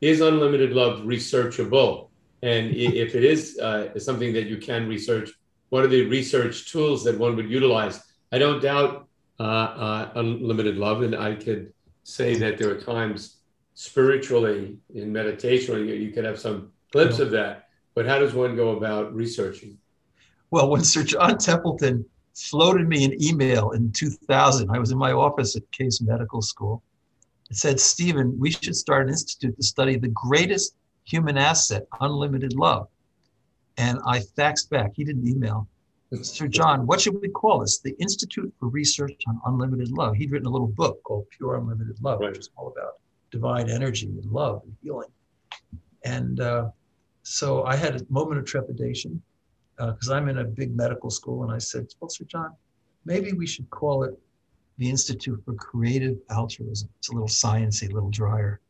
[0.00, 2.10] Is unlimited love researchable?
[2.42, 5.30] And if it is uh, something that you can research,
[5.70, 8.00] what are the research tools that one would utilize?
[8.30, 9.08] I don't doubt
[9.40, 11.72] uh, uh, unlimited love, and I could
[12.04, 13.37] say that there are times
[13.78, 17.24] spiritually in meditation you, you could have some glimpse yeah.
[17.24, 17.68] of that.
[17.94, 19.78] But how does one go about researching?
[20.50, 25.12] Well, when Sir John Templeton floated me an email in 2000, I was in my
[25.12, 26.82] office at Case Medical School.
[27.50, 32.54] It said, Stephen, we should start an institute to study the greatest human asset, unlimited
[32.54, 32.88] love.
[33.76, 35.68] And I faxed back, he didn't email.
[36.22, 37.78] Sir John, what should we call this?
[37.78, 40.16] The Institute for Research on Unlimited Love.
[40.16, 42.30] He'd written a little book called Pure Unlimited Love, right.
[42.30, 42.94] which is all about
[43.30, 45.10] divine energy and love and healing.
[46.04, 46.70] And uh,
[47.22, 49.22] so I had a moment of trepidation
[49.76, 51.44] because uh, I'm in a big medical school.
[51.44, 52.54] And I said, Well, Sir John,
[53.04, 54.18] maybe we should call it
[54.78, 56.88] the Institute for Creative Altruism.
[56.98, 58.60] It's a little sciencey, a little drier.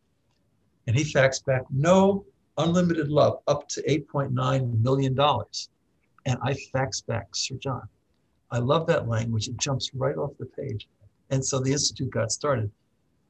[0.87, 2.25] And he faxed back, No,
[2.57, 5.19] unlimited love up to $8.9 million.
[6.27, 7.89] And I faxed back, Sir John,
[8.51, 9.49] I love that language.
[9.49, 10.89] It jumps right off the page.
[11.31, 12.71] And so the Institute got started.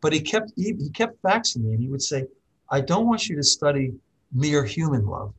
[0.01, 2.25] But he kept, he, he kept faxing me and he would say,
[2.71, 3.93] I don't want you to study
[4.33, 5.35] mere human love,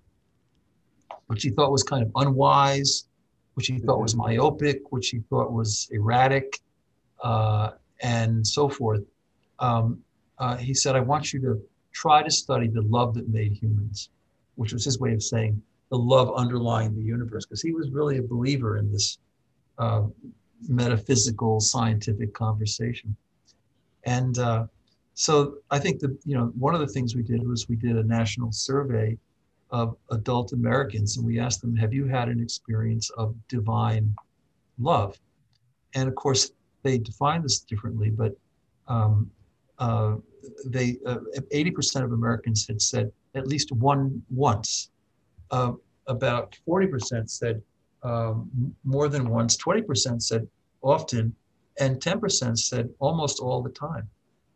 [1.28, 3.06] which he thought was kind of unwise,
[3.54, 6.60] which he thought was myopic, which he thought was erratic,
[7.24, 9.04] uh, and so forth.
[9.60, 10.02] Um,
[10.39, 14.10] uh, he said, I want you to try to study the love that made humans,
[14.56, 18.17] which was his way of saying the love underlying the universe, because he was really
[18.17, 19.17] a believer in this
[19.78, 20.04] uh,
[20.67, 23.15] metaphysical scientific conversation.
[24.06, 24.66] And uh,
[25.14, 27.98] so I think that, you know, one of the things we did was we did
[27.98, 29.18] a national survey
[29.72, 34.16] of adult Americans and we asked them, have you had an experience of divine
[34.80, 35.20] love?
[35.96, 36.52] And of course,
[36.84, 38.34] they define this differently, but
[38.88, 39.30] um,
[39.78, 40.16] uh,
[40.66, 41.18] they uh,
[41.54, 44.90] 80% of Americans had said at least one once.
[45.52, 45.74] Uh,
[46.08, 47.62] about 40% said
[48.04, 48.50] um,
[48.84, 49.58] more than once.
[49.58, 50.48] 20% said
[50.82, 51.36] often,
[51.80, 54.10] and 10% said almost all the time.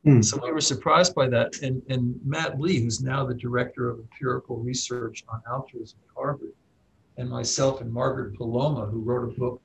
[0.05, 0.23] Mm.
[0.23, 1.61] So we were surprised by that.
[1.61, 6.51] And, and Matt Lee, who's now the director of empirical research on altruism at Harvard,
[7.17, 9.61] and myself and Margaret Poloma, who wrote a book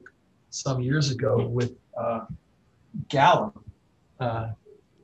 [0.50, 2.26] some years ago with uh,
[3.08, 3.64] Gallup
[4.20, 4.50] uh,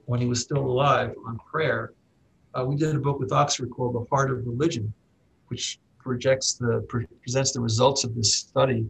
[0.06, 1.92] when he was still alive on prayer.
[2.54, 4.92] Uh, we did a book with Oxford called The Heart of Religion,
[5.48, 8.88] which projects the pre- presents the results of this study,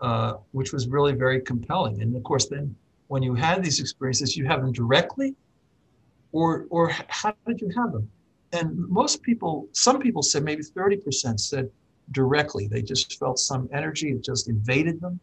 [0.00, 2.00] uh, which was really very compelling.
[2.00, 2.74] And of course, then
[3.08, 5.34] when you had these experiences, you have them directly,
[6.32, 8.10] or or how did you have them?
[8.52, 11.70] And most people, some people said maybe 30% said
[12.12, 12.68] directly.
[12.68, 15.18] They just felt some energy, it just invaded them.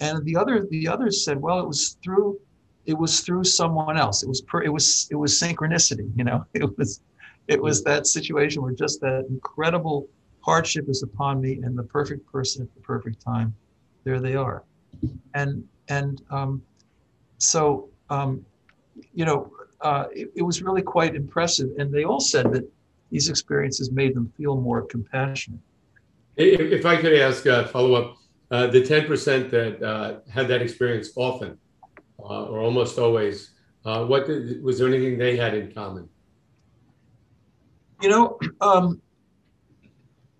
[0.00, 2.38] And the other the others said, well, it was through
[2.86, 4.22] it was through someone else.
[4.22, 6.44] It was per, it was it was synchronicity, you know.
[6.54, 7.00] It was
[7.48, 10.08] it was that situation where just that incredible
[10.40, 13.54] hardship is upon me and the perfect person at the perfect time.
[14.04, 14.64] There they are.
[15.34, 16.62] And and um,
[17.38, 18.44] so um,
[19.14, 21.70] you know, uh, it, it was really quite impressive.
[21.78, 22.70] And they all said that
[23.10, 25.60] these experiences made them feel more compassionate.
[26.36, 28.16] If I could ask a follow up,
[28.50, 31.58] uh, the 10% that uh, had that experience often
[32.20, 33.52] uh, or almost always,
[33.84, 36.08] uh, what did, was there anything they had in common?
[38.02, 39.00] You know, um,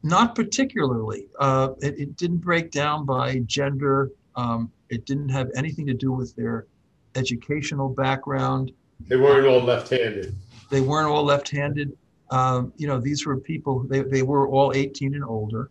[0.03, 1.29] not particularly.
[1.41, 4.11] Uh, it, it, didn't break down by gender.
[4.35, 6.67] Um, it didn't have anything to do with their
[7.17, 8.73] educational background.
[9.09, 10.35] They weren't all left-handed.
[10.71, 11.97] They weren't all left-handed.
[12.31, 13.85] Um, you know, these were people.
[13.89, 15.71] They, they were all 18 and older.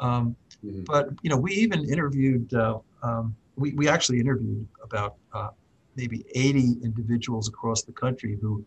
[0.00, 0.82] Um, mm-hmm.
[0.84, 2.52] But you know, we even interviewed.
[2.52, 5.50] Uh, um, we we actually interviewed about uh,
[5.94, 8.64] maybe 80 individuals across the country who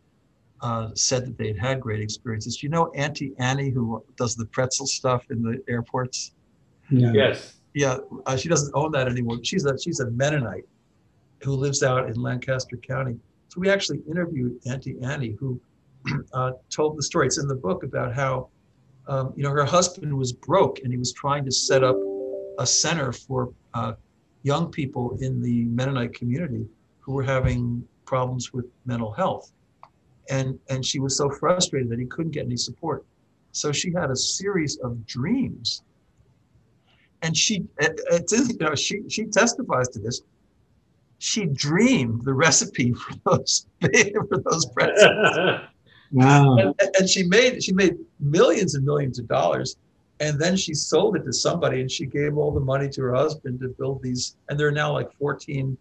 [0.61, 2.63] uh, said that they had had great experiences.
[2.63, 6.31] You know, Auntie Annie, who does the pretzel stuff in the airports.
[6.89, 7.11] Yeah.
[7.13, 7.55] Yes.
[7.73, 9.37] Yeah, uh, she doesn't own that anymore.
[9.43, 10.65] She's a she's a Mennonite
[11.43, 13.17] who lives out in Lancaster County.
[13.49, 15.59] So we actually interviewed Auntie Annie, who
[16.33, 17.27] uh, told the story.
[17.27, 18.49] It's in the book about how
[19.07, 21.95] um, you know, her husband was broke and he was trying to set up
[22.59, 23.93] a center for uh,
[24.43, 26.65] young people in the Mennonite community
[26.99, 29.51] who were having problems with mental health.
[30.29, 33.05] And, and she was so frustrated that he couldn't get any support.
[33.53, 35.83] So she had a series of dreams.
[37.21, 40.21] And she, it's, you know, she, she testifies to this.
[41.19, 45.59] She dreamed the recipe for those, for those pretzels.
[46.11, 46.55] Wow.
[46.55, 49.75] And, and, she made she made millions and millions of dollars.
[50.19, 53.13] And then she sold it to somebody and she gave all the money to her
[53.13, 54.37] husband to build these.
[54.49, 55.77] And there are now like 14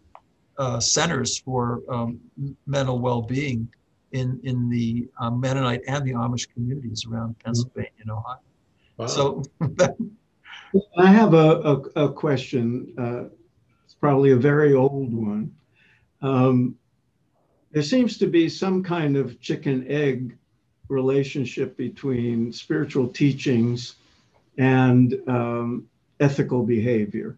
[0.58, 2.20] uh, centers for um,
[2.66, 3.68] mental well being
[4.12, 7.44] in, in the uh, Mennonite and the Amish communities around mm-hmm.
[7.44, 8.40] Pennsylvania and Ohio.
[8.96, 9.06] Wow.
[9.06, 9.42] So
[10.98, 12.92] I have a, a, a question.
[12.98, 13.35] Uh, it's
[14.00, 15.54] probably a very old one.
[16.22, 16.76] Um,
[17.72, 20.36] there seems to be some kind of chicken egg
[20.88, 23.96] relationship between spiritual teachings
[24.58, 25.88] and um,
[26.20, 27.36] ethical behavior.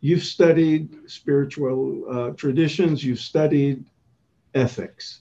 [0.00, 3.84] You've studied spiritual uh, traditions, you've studied
[4.54, 5.20] ethics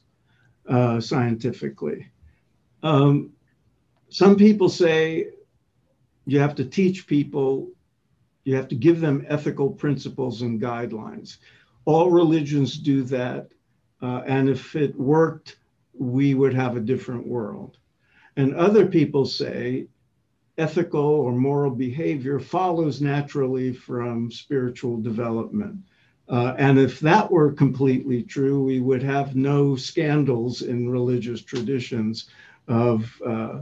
[0.68, 2.08] uh, scientifically.
[2.84, 3.32] Um,
[4.10, 5.28] some people say
[6.26, 7.70] you have to teach people,
[8.44, 11.38] you have to give them ethical principles and guidelines.
[11.86, 13.50] All religions do that.
[14.02, 15.58] Uh, and if it worked,
[15.94, 17.78] we would have a different world.
[18.36, 19.88] And other people say
[20.58, 25.78] ethical or moral behavior follows naturally from spiritual development.
[26.30, 32.30] Uh, and if that were completely true, we would have no scandals in religious traditions
[32.68, 33.62] of uh,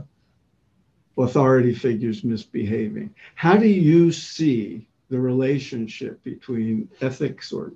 [1.18, 3.14] authority figures misbehaving.
[3.34, 7.72] How do you see the relationship between ethics or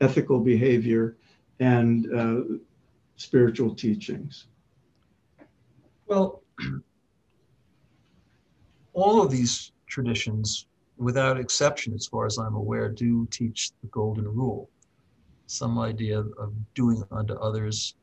[0.00, 1.16] ethical behavior
[1.60, 2.56] and uh,
[3.16, 4.46] spiritual teachings?
[6.06, 6.42] Well,
[8.92, 10.66] all of these traditions,
[10.98, 14.68] without exception, as far as I'm aware, do teach the golden rule
[15.46, 17.94] some idea of doing unto others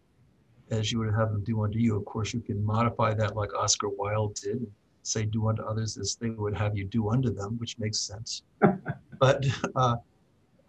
[0.72, 1.98] as you would have them do unto you.
[1.98, 4.66] Of course, you can modify that like Oscar Wilde did,
[5.04, 8.44] say, do unto others as they would have you do unto them, which makes sense.
[9.20, 9.96] but uh,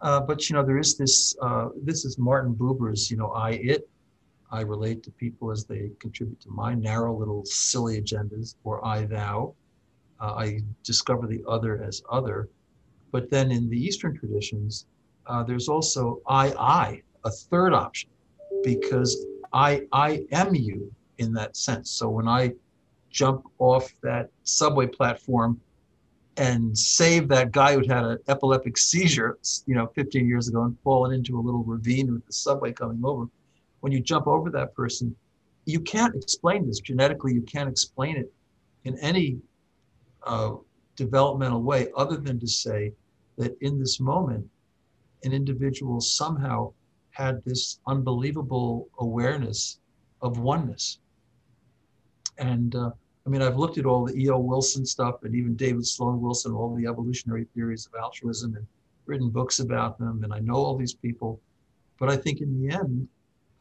[0.01, 1.35] uh, but you know, there is this.
[1.41, 3.09] Uh, this is Martin Buber's.
[3.09, 3.89] You know, I it.
[4.51, 9.05] I relate to people as they contribute to my narrow little silly agendas, or I
[9.05, 9.55] thou.
[10.19, 12.49] Uh, I discover the other as other.
[13.11, 14.85] But then in the Eastern traditions,
[15.27, 18.09] uh, there's also I I, a third option,
[18.63, 21.91] because I I am you in that sense.
[21.91, 22.53] So when I
[23.09, 25.61] jump off that subway platform
[26.37, 29.37] and save that guy who'd had an epileptic seizure,
[29.67, 33.01] you know, 15 years ago and fallen into a little ravine with the subway coming
[33.03, 33.27] over.
[33.81, 35.15] When you jump over that person,
[35.65, 37.33] you can't explain this genetically.
[37.33, 38.33] You can't explain it
[38.83, 39.37] in any
[40.23, 40.55] uh,
[40.95, 42.93] developmental way other than to say
[43.37, 44.49] that in this moment,
[45.23, 46.73] an individual somehow
[47.13, 49.79] had this unbelievable awareness
[50.21, 50.99] of oneness.
[52.39, 52.89] And uh,
[53.25, 54.37] I mean, I've looked at all the E.O.
[54.39, 58.65] Wilson stuff and even David Sloan Wilson, all the evolutionary theories of altruism and
[59.05, 60.23] written books about them.
[60.23, 61.39] And I know all these people.
[61.99, 63.07] But I think in the end,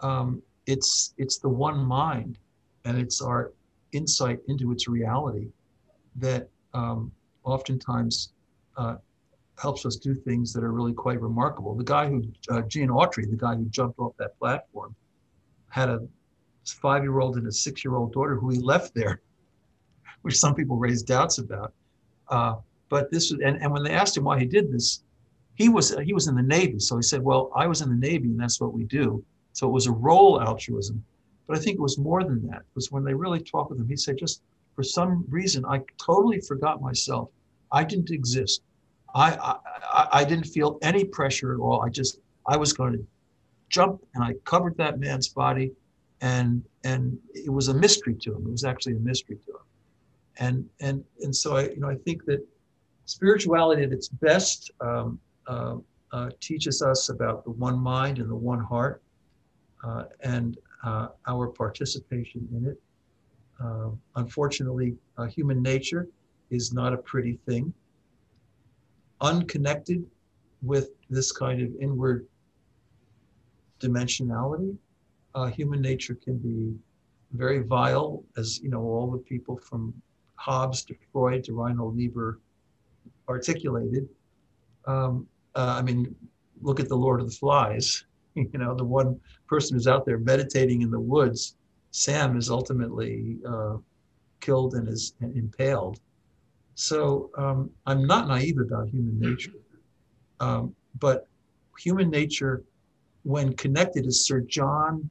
[0.00, 2.38] um, it's, it's the one mind
[2.84, 3.52] and it's our
[3.92, 5.48] insight into its reality
[6.16, 7.12] that um,
[7.44, 8.32] oftentimes
[8.76, 8.96] uh,
[9.62, 11.74] helps us do things that are really quite remarkable.
[11.74, 14.94] The guy who, uh, Gene Autry, the guy who jumped off that platform,
[15.68, 16.00] had a
[16.66, 19.20] five year old and a six year old daughter who he left there
[20.22, 21.72] which some people raise doubts about.
[22.28, 22.54] Uh,
[22.88, 25.02] but this was, and, and when they asked him why he did this,
[25.54, 26.78] he was he was in the Navy.
[26.78, 29.22] So he said, "Well, I was in the Navy, and that's what we do."
[29.52, 31.04] So it was a role altruism.
[31.46, 32.60] But I think it was more than that.
[32.60, 34.42] It was when they really talked with him, he said, "Just
[34.74, 37.28] for some reason, I totally forgot myself.
[37.70, 38.62] I didn't exist.
[39.14, 39.56] I
[39.92, 41.82] I, I didn't feel any pressure at all.
[41.82, 43.06] I just I was going to
[43.68, 45.72] jump, and I covered that man's body,
[46.20, 48.46] and and it was a mystery to him.
[48.46, 49.62] It was actually a mystery to him
[50.38, 52.46] and and and so I you know I think that
[53.04, 55.76] spirituality at its best um, uh,
[56.12, 59.02] uh, teaches us about the one mind and the one heart,
[59.84, 62.80] uh, and uh, our participation in it.
[63.62, 66.08] Uh, unfortunately, uh, human nature
[66.50, 67.72] is not a pretty thing.
[69.22, 70.04] Unconnected
[70.62, 72.26] with this kind of inward
[73.80, 74.76] dimensionality,
[75.52, 76.74] human nature can be
[77.32, 79.94] very vile, as you know, all the people from
[80.34, 82.38] Hobbes to Freud to Reinhold Niebuhr
[83.28, 84.08] articulated.
[84.86, 86.14] Um, uh, I mean,
[86.60, 88.04] look at the Lord of the Flies.
[88.34, 91.56] You know, the one person who's out there meditating in the woods,
[91.90, 93.76] Sam is ultimately uh,
[94.40, 96.00] killed and is impaled.
[96.74, 99.52] So um, I'm not naive about human nature,
[100.40, 101.28] um, but
[101.78, 102.64] human nature,
[103.24, 105.08] when connected, as Sir John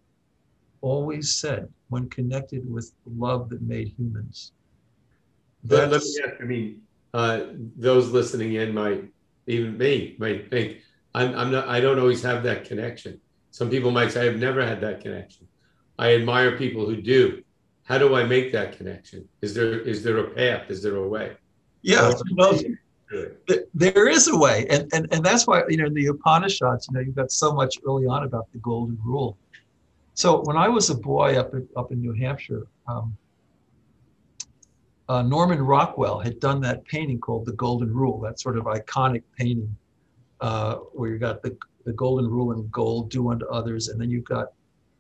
[0.82, 4.54] always said, when connected with love that made humans,
[5.68, 6.82] let, let me ask, I mean,
[7.14, 7.42] uh,
[7.78, 9.06] those listening in might,
[9.48, 10.78] even me, might think,
[11.14, 13.20] I'm, I'm not, I don't always have that connection.
[13.52, 15.48] Some people might say, I've never had that connection.
[16.00, 17.44] I admire people who do.
[17.84, 19.28] How do I make that connection?
[19.42, 20.72] Is there, is there a path?
[20.72, 21.36] Is there a way?
[21.82, 22.60] Yeah, well,
[23.74, 24.68] there is a way.
[24.70, 27.52] And, and, and that's why, you know, in the Upanishads, you know, you've got so
[27.54, 29.38] much early on about the golden rule.
[30.14, 33.16] So when I was a boy up in, up in New Hampshire, um,
[35.10, 39.24] uh, Norman Rockwell had done that painting called The Golden Rule, that sort of iconic
[39.38, 39.76] painting
[40.40, 44.10] uh, where you got the, the golden rule in gold, do unto others, and then
[44.10, 44.54] you've got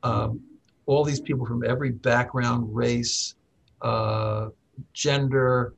[0.04, 0.41] um,
[0.86, 3.36] all these people from every background, race,
[3.82, 4.50] uh,
[4.94, 5.74] gender,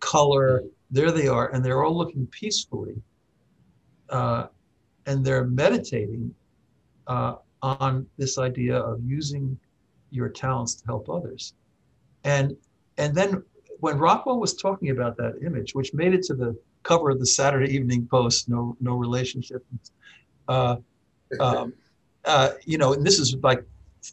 [0.00, 0.64] color.
[0.90, 3.00] There they are, and they're all looking peacefully,
[4.08, 4.46] uh,
[5.06, 6.34] and they're meditating
[7.06, 9.58] uh, on this idea of using
[10.10, 11.54] your talents to help others,
[12.24, 12.56] and
[12.98, 13.42] and then
[13.78, 17.26] when Rockwell was talking about that image, which made it to the cover of the
[17.26, 19.64] Saturday Evening Post, no no relationship,
[20.48, 20.76] uh,
[21.40, 21.72] um,
[22.24, 23.64] uh, you know, and this is like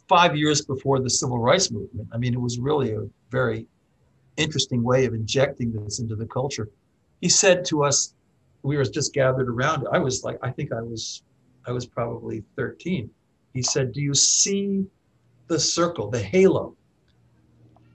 [0.08, 2.08] five years before the civil rights movement.
[2.12, 3.66] I mean, it was really a very
[4.38, 6.68] interesting way of injecting this into the culture.
[7.20, 8.14] He said to us,
[8.62, 9.86] we were just gathered around.
[9.92, 11.22] I was like, I think I was,
[11.66, 13.10] I was probably 13.
[13.54, 14.86] He said, "Do you see
[15.48, 16.76] the circle, the halo?"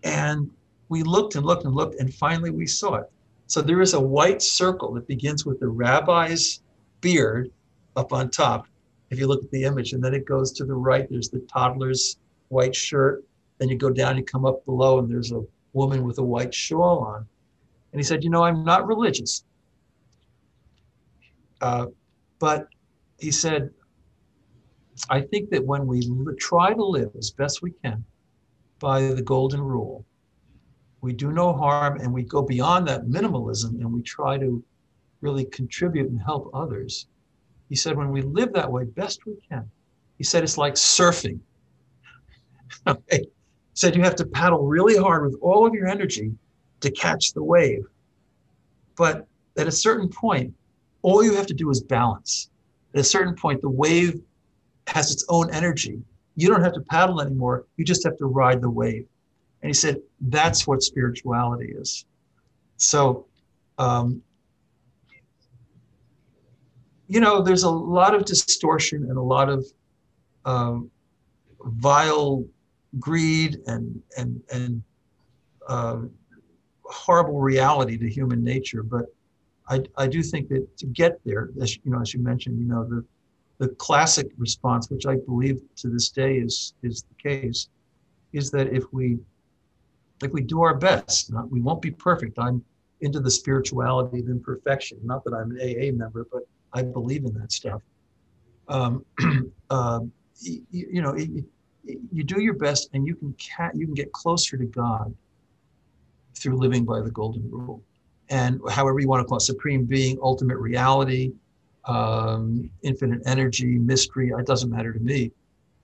[0.04, 0.50] And
[0.90, 3.10] we looked and looked and looked, and finally we saw it.
[3.48, 6.62] So there is a white circle that begins with the rabbi's
[7.02, 7.52] beard
[7.96, 8.68] up on top,
[9.10, 11.08] if you look at the image, and then it goes to the right.
[11.10, 12.18] There's the toddler's
[12.50, 13.24] white shirt.
[13.60, 15.44] Then you go down, you come up below, and there's a
[15.74, 17.26] woman with a white shawl on.
[17.92, 19.44] And he said, You know, I'm not religious.
[21.62, 21.88] Uh,
[22.40, 22.68] but
[23.20, 23.70] he said,
[25.10, 28.04] I think that when we try to live as best we can
[28.80, 30.06] by the golden rule,
[31.02, 34.64] we do no harm and we go beyond that minimalism and we try to
[35.22, 37.08] really contribute and help others.
[37.70, 39.70] He said, when we live that way, best we can.
[40.18, 41.40] He said, it's like surfing.
[42.88, 43.26] okay.
[43.74, 46.32] Said, you have to paddle really hard with all of your energy
[46.82, 47.86] to catch the wave.
[48.96, 50.54] But at a certain point,
[51.02, 52.50] all you have to do is balance.
[52.94, 54.22] At a certain point, the wave
[54.88, 56.02] has its own energy.
[56.36, 57.66] You don't have to paddle anymore.
[57.78, 59.08] You just have to ride the wave.
[59.62, 62.06] And he said, that's what spirituality is.
[62.78, 63.26] So
[63.78, 64.22] um,
[67.08, 69.66] you know, there's a lot of distortion and a lot of
[70.46, 70.90] um,
[71.64, 72.44] vile
[73.00, 74.84] greed and and and
[75.68, 76.02] uh,
[76.84, 78.84] horrible reality to human nature.
[78.84, 79.06] But
[79.70, 82.66] I, I do think that to get there, as you know, as you mentioned, you
[82.66, 83.04] know, the
[83.60, 87.70] the classic response, which I believe to this day is is the case,
[88.34, 89.20] is that if we
[90.22, 92.40] if we do our best, not, we won't be perfect.
[92.40, 92.64] I'm
[93.02, 94.98] into the spirituality of imperfection.
[95.04, 97.82] Not that I'm an AA member, but I believe in that stuff.
[98.70, 99.06] Um,
[99.70, 100.00] uh,
[100.40, 101.16] you, you, know,
[101.84, 105.14] you, do your best, and you can ca- you can get closer to God
[106.36, 107.82] through living by the golden rule,
[108.30, 111.32] and however you want to call it, supreme being, ultimate reality,
[111.86, 114.32] um, infinite energy, mystery.
[114.38, 115.32] It doesn't matter to me.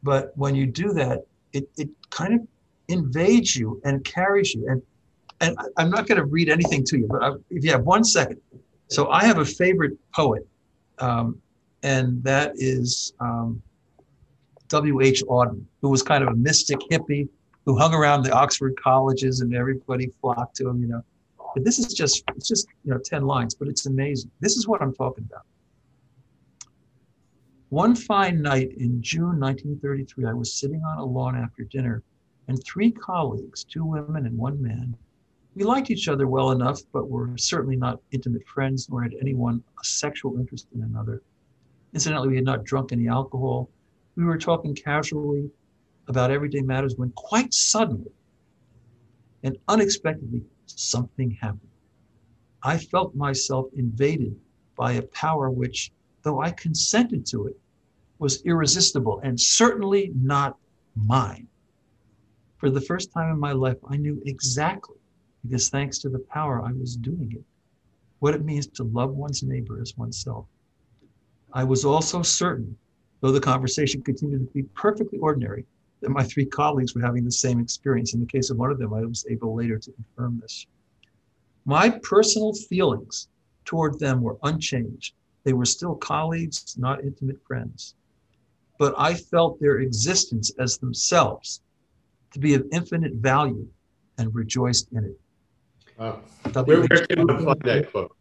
[0.02, 2.48] But when you do that, it, it kind of
[2.88, 4.68] invades you and carries you.
[4.70, 4.82] And
[5.42, 8.04] and I'm not going to read anything to you, but I, if you have one
[8.04, 8.42] second.
[8.88, 10.46] So I have a favorite poet,
[10.98, 11.40] um,
[11.84, 13.62] and that is um,
[14.70, 15.24] W.H.
[15.26, 17.28] Auden, who was kind of a mystic hippie
[17.66, 21.04] who hung around the Oxford colleges and everybody flocked to him, you know.
[21.54, 24.32] But this is just, it's just, you know, 10 lines, but it's amazing.
[24.40, 25.46] This is what I'm talking about.
[27.70, 32.02] One fine night in June 1933, I was sitting on a lawn after dinner,
[32.48, 34.96] and three colleagues, two women and one man,
[35.56, 39.64] we liked each other well enough, but were certainly not intimate friends, nor had anyone
[39.80, 41.22] a sexual interest in another.
[41.94, 43.70] Incidentally, we had not drunk any alcohol.
[44.20, 45.50] We were talking casually
[46.10, 48.12] about everyday matters when quite suddenly
[49.44, 51.72] and unexpectedly something happened.
[52.62, 54.38] I felt myself invaded
[54.76, 55.94] by a power which,
[56.24, 57.58] though I consented to it,
[58.18, 60.58] was irresistible and certainly not
[60.98, 61.48] mine.
[62.58, 64.98] For the first time in my life, I knew exactly,
[65.44, 67.46] because thanks to the power I was doing it,
[68.20, 70.46] what it means to love one's neighbor as oneself.
[71.54, 72.78] I was also certain,
[73.22, 75.66] though the conversation continued to be perfectly ordinary,
[76.02, 78.14] that my three colleagues were having the same experience.
[78.14, 80.66] In the case of one of them, I was able later to confirm this.
[81.66, 83.28] My personal feelings
[83.66, 85.14] toward them were unchanged.
[85.44, 87.96] They were still colleagues, not intimate friends
[88.80, 91.62] but I felt their existence as themselves
[92.34, 93.68] to be of infinite value
[94.18, 95.20] and rejoiced in it.
[95.98, 96.22] Wow.
[96.64, 98.16] Where, where can I find that book?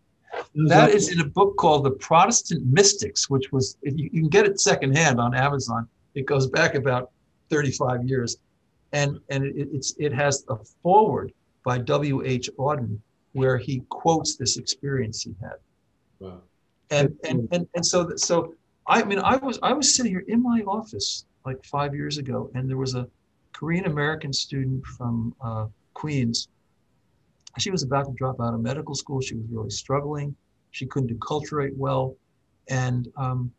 [0.66, 4.60] That is in a book called The Protestant Mystics, which was, you, can get it
[4.60, 5.88] secondhand on Amazon.
[6.14, 7.10] It goes back about
[7.50, 8.38] 35 years.
[8.92, 11.32] And, and it, it's, it has a foreword
[11.64, 12.50] by W.H.
[12.58, 12.98] Auden
[13.32, 15.56] where he quotes this experience he had.
[16.18, 16.40] Wow.
[16.90, 18.54] And, and, and, and so, so
[18.88, 22.50] I mean, I was I was sitting here in my office like five years ago,
[22.54, 23.06] and there was a
[23.52, 26.48] Korean American student from uh, Queens.
[27.58, 29.20] She was about to drop out of medical school.
[29.20, 30.34] She was really struggling.
[30.70, 32.16] She couldn't acculturate well,
[32.68, 33.52] and um,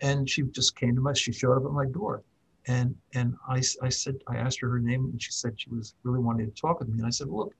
[0.00, 1.12] and she just came to my.
[1.12, 2.22] She showed up at my door,
[2.66, 5.94] and and I I said I asked her her name, and she said she was
[6.02, 6.98] really wanting to talk with me.
[6.98, 7.54] And I said, look,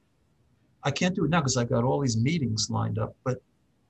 [0.83, 3.41] I can't do it now because I've got all these meetings lined up, but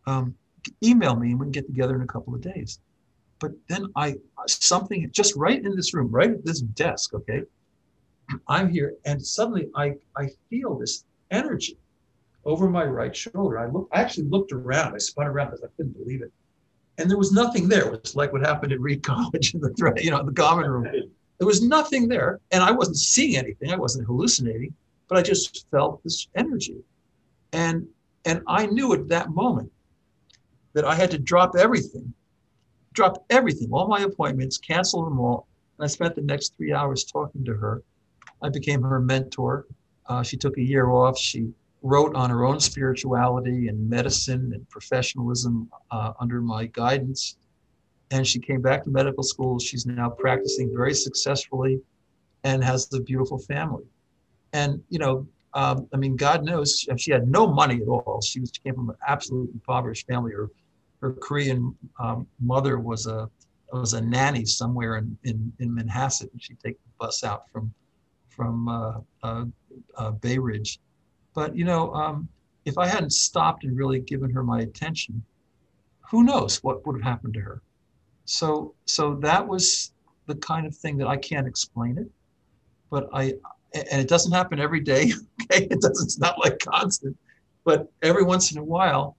[0.07, 0.35] um,
[0.83, 2.81] email me and we can get together in a couple of days.
[3.41, 7.43] But then I something just right in this room, right at this desk, okay.
[8.49, 11.77] I'm here, and suddenly I I feel this energy
[12.45, 13.59] over my right shoulder.
[13.59, 14.95] I look, I actually looked around.
[14.95, 16.33] I spun around because I couldn't believe it,
[16.99, 17.87] and there was nothing there.
[17.87, 20.85] It was like what happened at Reed College in the you know the common room.
[21.39, 23.71] There was nothing there, and I wasn't seeing anything.
[23.71, 24.75] I wasn't hallucinating,
[25.09, 26.77] but I just felt this energy,
[27.53, 27.87] and
[28.25, 29.71] and I knew at that moment
[30.73, 32.15] that I had to drop everything
[32.95, 35.47] drop everything, all my appointments, cancel them all.
[35.79, 37.83] And I spent the next three hours talking to her.
[38.41, 39.67] I became her mentor.
[40.07, 41.19] Uh, she took a year off.
[41.19, 41.53] She
[41.85, 47.37] wrote on her own spirituality and medicine and professionalism uh, under my guidance.
[48.11, 49.59] And she came back to medical school.
[49.59, 51.81] She's now practicing very successfully
[52.43, 53.85] and has a beautiful family.
[54.53, 58.21] And, you know, um, I mean, God knows she had no money at all.
[58.21, 60.33] She, was, she came from an absolutely impoverished family.
[60.33, 60.51] Her
[61.05, 63.29] her Korean um, mother was a
[63.73, 67.75] was a nanny somewhere in, in, in Manhasset, and she'd take the bus out from
[68.31, 69.45] from uh, uh,
[69.99, 70.81] uh, Bay Ridge.
[71.35, 72.29] But you know, um,
[72.65, 75.23] if I hadn't stopped and really given her my attention,
[76.11, 77.63] who knows what would have happened to her?
[78.25, 79.93] So so that was
[80.27, 82.09] the kind of thing that I can't explain it,
[82.91, 83.35] but I
[83.75, 85.13] and it doesn't happen every day.
[85.53, 86.07] Okay, it doesn't.
[86.07, 87.19] It's not like constant,
[87.67, 89.15] but every once in a while,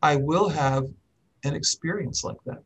[0.00, 0.86] I will have
[1.44, 2.62] an experience like that.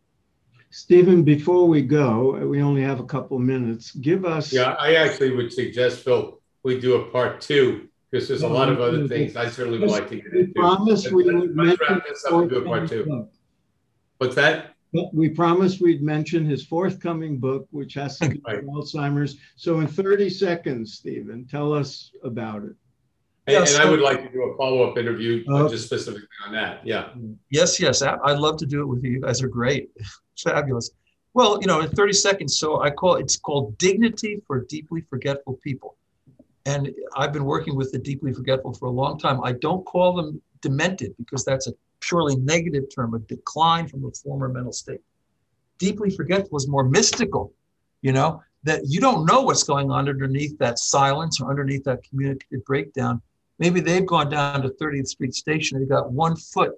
[0.71, 3.91] Stephen, before we go, we only have a couple minutes.
[3.97, 4.53] Give us.
[4.53, 8.69] Yeah, I actually would suggest, Phil, we do a part two because there's a lot
[8.69, 10.53] of other things I certainly would like to get We into.
[10.55, 13.05] promised we would Let's wrap this up and do a part two.
[13.05, 13.31] book.
[14.19, 14.73] What's that?
[15.13, 18.65] We promised we'd mention his forthcoming book, which has to do Right.
[18.65, 19.37] with Alzheimer's.
[19.57, 22.75] So in 30 seconds, Stephen, tell us about it.
[23.47, 26.53] And, Yeah, and I would like to do a follow-up interview uh, just specifically on
[26.55, 26.85] that.
[26.87, 27.11] Yeah.
[27.51, 28.01] Yes, yes.
[28.01, 29.11] I- I'd love to do it with you.
[29.13, 29.91] You guys are great.
[30.43, 30.91] Fabulous.
[31.35, 35.61] Well, you know, in 30 seconds, so I call it's called Dignity for Deeply Forgetful
[35.63, 35.99] People.
[36.67, 39.41] And I've been working with the deeply forgetful for a long time.
[39.45, 44.11] I don't call them demented because that's a purely negative term, a decline from a
[44.11, 45.01] former mental state.
[45.79, 47.53] Deeply forgetful is more mystical,
[48.03, 52.03] you know, that you don't know what's going on underneath that silence or underneath that
[52.03, 53.23] communicative breakdown.
[53.61, 56.73] Maybe they've gone down to 30th Street Station and they got one foot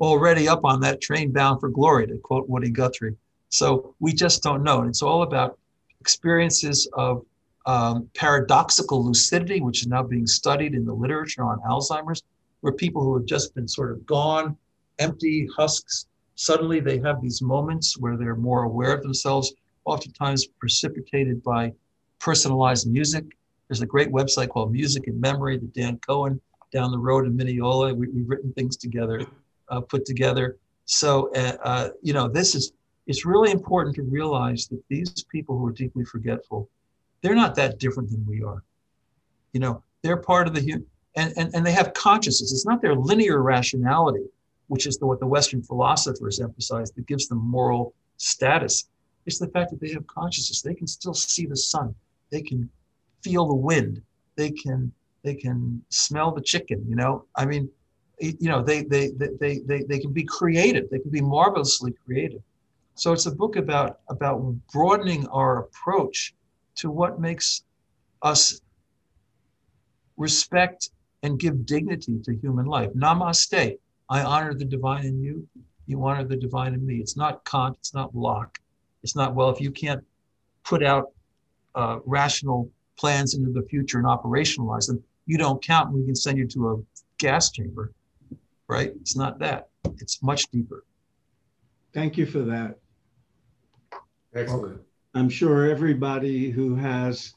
[0.00, 3.16] already up on that train bound for glory, to quote Woody Guthrie.
[3.48, 4.80] So we just don't know.
[4.80, 5.58] And it's all about
[6.00, 7.24] experiences of
[7.66, 12.22] um, paradoxical lucidity, which is now being studied in the literature on Alzheimer's,
[12.60, 14.56] where people who have just been sort of gone,
[14.98, 19.52] empty husks, suddenly they have these moments where they're more aware of themselves,
[19.84, 21.72] oftentimes precipitated by
[22.18, 23.24] personalized music.
[23.68, 26.40] There's a great website called Music and Memory that Dan Cohen
[26.72, 29.26] down the road in Mineola, we, we've written things together,
[29.68, 30.56] uh, put together.
[30.86, 32.72] So, uh, uh, you know, this is,
[33.06, 36.68] it's really important to realize that these people who are deeply forgetful,
[37.22, 38.62] they're not that different than we are.
[39.52, 42.52] You know, they're part of the human, and, and, and they have consciousness.
[42.52, 44.24] It's not their linear rationality,
[44.66, 48.88] which is the, what the Western philosophers emphasize that gives them moral status.
[49.26, 50.62] It's the fact that they have consciousness.
[50.62, 51.94] They can still see the sun.
[52.30, 52.68] They can
[53.22, 54.02] feel the wind.
[54.36, 54.92] They can
[55.22, 56.84] they can smell the chicken.
[56.88, 57.70] You know, I mean,
[58.18, 60.90] you know, they they they they they, they can be creative.
[60.90, 62.42] They can be marvelously creative.
[62.94, 64.40] So it's a book about about
[64.72, 66.34] broadening our approach
[66.76, 67.64] to what makes
[68.22, 68.60] us
[70.16, 70.90] respect
[71.22, 72.90] and give dignity to human life.
[72.94, 73.78] Namaste.
[74.08, 75.48] I honor the divine in you.
[75.86, 76.96] You honor the divine in me.
[76.96, 77.76] It's not Kant.
[77.78, 78.58] It's not Locke.
[79.02, 80.02] It's not, well, if you can't
[80.64, 81.12] put out
[81.74, 86.14] uh, rational plans into the future and operationalize them, you don't count and we can
[86.14, 86.82] send you to a
[87.18, 87.92] gas chamber,
[88.68, 88.92] right?
[89.00, 89.68] It's not that.
[89.98, 90.84] It's much deeper.
[91.94, 92.78] Thank you for that.
[94.34, 94.80] Excellent.
[95.14, 97.34] I'm sure everybody who has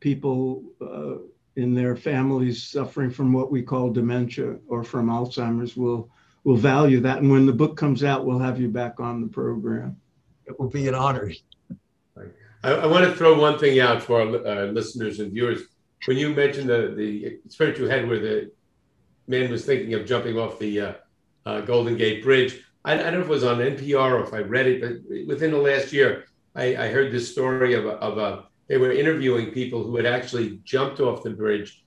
[0.00, 1.16] people uh,
[1.56, 6.08] in their families suffering from what we call dementia or from Alzheimer's will
[6.44, 7.18] will value that.
[7.18, 9.96] And when the book comes out, we'll have you back on the program.
[10.46, 11.30] It will be an honor.
[12.62, 15.62] I, I want to throw one thing out for our uh, listeners and viewers.
[16.06, 18.50] When you mentioned the, the experience you had where the
[19.26, 20.92] man was thinking of jumping off the uh,
[21.44, 24.32] uh, Golden Gate Bridge, I, I, don't know if it was on NPR or if
[24.32, 26.24] I read it, but within the last year,
[26.58, 30.06] I, I heard this story of a, of a, they were interviewing people who had
[30.06, 31.84] actually jumped off the bridge,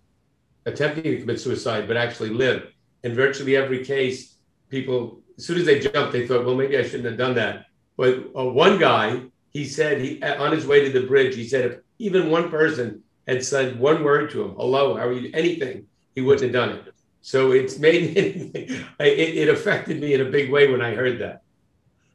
[0.66, 2.68] attempting to commit suicide, but actually lived.
[3.04, 4.36] In virtually every case,
[4.70, 7.66] people, as soon as they jumped, they thought, well, maybe I shouldn't have done that.
[7.98, 11.66] But uh, one guy, he said he on his way to the bridge, he said
[11.66, 15.86] if even one person had said one word to him, hello, how are you, anything,
[16.16, 16.94] he wouldn't have done it.
[17.22, 21.44] So it's made it, it affected me in a big way when I heard that.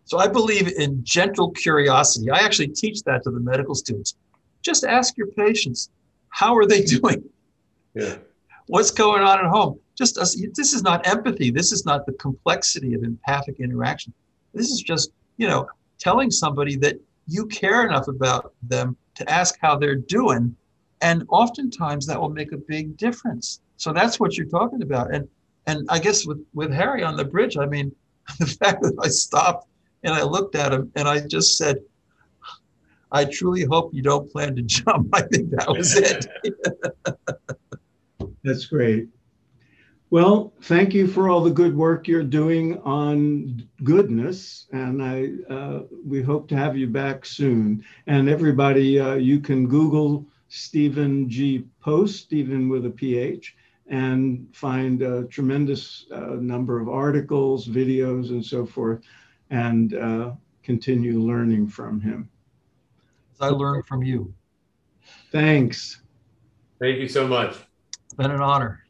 [0.06, 2.30] So I believe in gentle curiosity.
[2.30, 4.14] I actually teach that to the medical students.
[4.62, 5.90] Just ask your patients,
[6.28, 7.28] how are they doing?
[7.94, 8.16] Yeah.
[8.68, 9.80] What's going on at home?
[9.96, 11.50] Just uh, this is not empathy.
[11.50, 14.12] This is not the complexity of empathic interaction.
[14.54, 16.96] This is just, you know, telling somebody that
[17.26, 20.54] you care enough about them to ask how they're doing.
[21.00, 23.60] And oftentimes that will make a big difference.
[23.76, 25.12] So that's what you're talking about.
[25.12, 25.28] And
[25.66, 27.92] and I guess with, with Harry on the bridge, I mean,
[28.38, 29.66] the fact that I stopped
[30.06, 31.78] and I looked at him and I just said,
[33.10, 35.08] I truly hope you don't plan to jump.
[35.12, 36.26] I think that was it.
[38.44, 39.08] That's great.
[40.10, 45.80] Well, thank you for all the good work you're doing on goodness, and I uh,
[46.06, 47.84] we hope to have you back soon.
[48.06, 51.64] And everybody, uh, you can Google Stephen G.
[51.80, 53.56] Post, Stephen with a PH,
[53.88, 59.00] and find a tremendous uh, number of articles, videos, and so forth,
[59.50, 60.32] and uh,
[60.62, 62.28] continue learning from him.
[63.40, 64.32] I learned from you.
[65.30, 66.00] Thanks.
[66.80, 67.56] Thank you so much.
[68.04, 68.85] It's been an honor.